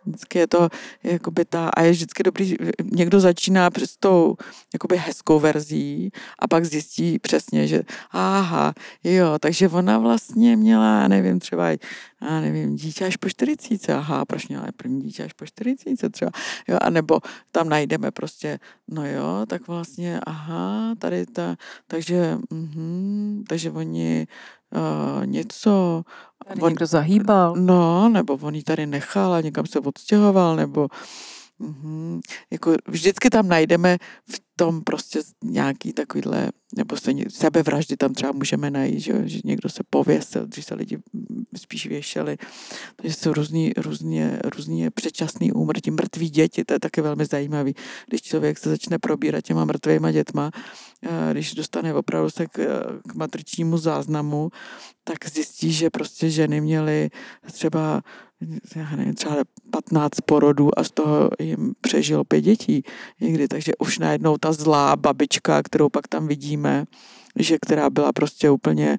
Vždycky 0.07 0.39
je 0.39 0.47
to 0.47 0.69
jakoby 1.03 1.45
ta, 1.45 1.69
a 1.69 1.83
je 1.83 1.91
vždycky 1.91 2.23
dobrý, 2.23 2.57
někdo 2.93 3.21
začíná 3.21 3.71
přes 3.71 3.97
tou 3.97 4.37
jakoby 4.75 4.97
hezkou 4.97 5.41
verzí 5.41 6.11
a 6.39 6.49
pak 6.49 6.65
zjistí 6.65 7.19
přesně, 7.19 7.67
že 7.67 7.83
aha, 8.11 8.75
jo, 9.05 9.39
takže 9.39 9.69
ona 9.69 9.99
vlastně 9.99 10.57
měla, 10.57 11.09
nevím, 11.09 11.39
třeba, 11.39 11.71
já 11.71 12.41
nevím, 12.41 12.77
dítě 12.77 13.07
až 13.07 13.17
po 13.17 13.29
40, 13.29 13.91
aha, 13.91 14.25
proč 14.25 14.49
měla 14.49 14.67
první 14.77 15.03
dítě 15.03 15.25
až 15.25 15.33
po 15.33 15.47
40 15.47 16.13
třeba, 16.13 16.31
jo, 16.69 16.79
a 16.81 16.91
nebo 16.91 17.21
tam 17.53 17.69
najdeme 17.69 18.11
prostě, 18.11 18.59
no 18.89 19.07
jo, 19.07 19.47
tak 19.49 19.69
vlastně, 19.69 20.21
aha, 20.27 20.95
tady 20.99 21.27
ta, 21.27 21.57
takže, 21.87 22.39
mhm, 22.51 23.45
takže 23.49 23.71
oni 23.71 24.27
uh, 24.75 25.27
něco 25.27 26.03
Tady 26.49 26.61
on, 26.61 26.69
někdo 26.69 26.87
zahýbal. 26.87 27.57
No, 27.57 28.09
nebo 28.09 28.39
on 28.43 28.55
ji 28.55 28.63
tady 28.63 28.87
nechal 28.87 29.33
a 29.33 29.41
někam 29.41 29.67
se 29.67 29.81
odstěhoval, 29.81 30.57
nebo 30.57 30.89
Mm-hmm. 31.61 32.21
Jako 32.51 32.75
vždycky 32.89 33.31
tam 33.31 33.49
najdeme 33.49 33.99
v 34.31 34.41
tom 34.57 34.83
prostě 34.83 35.23
nějaký 35.45 35.93
takovýhle, 35.93 36.49
nebo 36.77 36.97
se, 36.97 37.13
sebevraždy 37.29 37.97
tam 37.97 38.15
třeba 38.15 38.33
můžeme 38.33 38.71
najít, 38.71 39.01
že, 39.01 39.29
že 39.29 39.39
někdo 39.45 39.69
se 39.69 39.83
pověsil, 39.91 40.47
když 40.47 40.65
se 40.65 40.75
lidi 40.75 40.99
spíš 41.57 41.87
věšeli. 41.87 42.37
Takže 42.97 43.15
jsou 43.15 43.33
různý, 43.33 43.73
různě, 43.77 44.39
různě 44.57 44.91
předčasný 44.91 45.53
úmrtí, 45.53 45.91
mrtví 45.91 46.31
děti, 46.31 46.65
to 46.65 46.75
je 46.75 46.81
taky 46.81 47.01
velmi 47.01 47.25
zajímavý. 47.27 47.75
Když 48.07 48.23
člověk 48.23 48.59
se 48.59 48.71
začne 48.71 48.99
probírat 48.99 49.45
těma 49.45 49.65
mrtvýma 49.65 50.13
dětma, 50.13 50.51
když 51.33 51.55
dostane 51.55 51.95
opravdu 51.95 52.31
se 52.31 52.47
k, 52.47 52.51
k 53.09 53.15
matričnímu 53.15 53.79
záznamu, 53.79 54.51
tak 55.05 55.29
zjistí, 55.29 55.73
že 55.73 55.91
prostě 55.91 56.31
ženy 56.31 56.61
měly 56.61 57.11
třeba 57.53 58.03
já 58.77 58.97
nevím, 58.97 59.15
třeba 59.15 59.37
15 59.71 60.11
porodů 60.21 60.79
a 60.79 60.85
z 60.85 60.91
toho 60.91 61.31
jim 61.41 61.75
přežilo 61.81 62.25
pět 62.25 62.41
dětí 62.41 62.83
někdy, 63.21 63.49
takže 63.49 63.73
už 63.79 63.99
najednou 63.99 64.39
ta 64.39 64.53
zlá 64.53 64.97
babička, 64.97 65.63
kterou 65.63 65.89
pak 65.89 66.09
tam 66.09 66.29
vidíme, 66.29 66.85
že 67.39 67.59
která 67.63 67.91
byla 67.91 68.13
prostě 68.13 68.51
úplně 68.51 68.99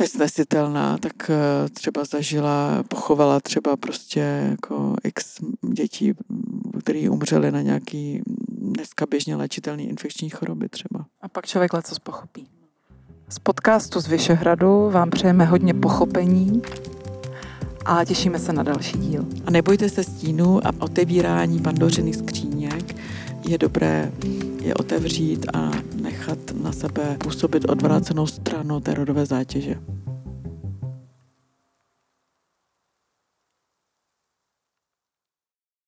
nesnesitelná, 0.00 0.98
tak 0.98 1.30
eh, 1.30 1.68
třeba 1.68 2.04
zažila, 2.04 2.82
pochovala 2.88 3.40
třeba 3.40 3.76
prostě 3.76 4.20
jako 4.50 4.94
x 5.04 5.36
dětí, 5.74 6.12
které 6.80 7.10
umřely 7.10 7.52
na 7.52 7.62
nějaký 7.62 8.22
dneska 8.48 9.06
běžně 9.10 9.36
léčitelný 9.36 9.88
infekční 9.88 10.30
choroby 10.30 10.68
třeba. 10.68 11.06
A 11.20 11.28
pak 11.28 11.46
člověk 11.46 11.72
leco 11.72 11.94
pochopí. 12.02 12.46
Z 13.28 13.38
podcastu 13.38 14.00
z 14.00 14.06
Vyšehradu 14.06 14.90
vám 14.90 15.10
přejeme 15.10 15.44
hodně 15.44 15.74
pochopení 15.74 16.62
a 17.84 18.04
těšíme 18.04 18.38
se 18.38 18.52
na 18.52 18.62
další 18.62 18.98
díl. 18.98 19.26
A 19.46 19.50
nebojte 19.50 19.88
se 19.88 20.04
stínu 20.04 20.66
a 20.66 20.70
otevírání 20.78 21.60
pandořiných 21.60 22.16
skříněk. 22.16 22.96
Je 23.48 23.58
dobré 23.58 24.12
je 24.62 24.74
otevřít 24.74 25.46
a 25.54 25.70
nechat 26.02 26.38
na 26.62 26.72
sebe 26.72 27.16
působit 27.24 27.70
odvrácenou 27.70 28.26
stranu 28.26 28.80
té 28.80 28.94
rodové 28.94 29.26
zátěže. 29.26 29.76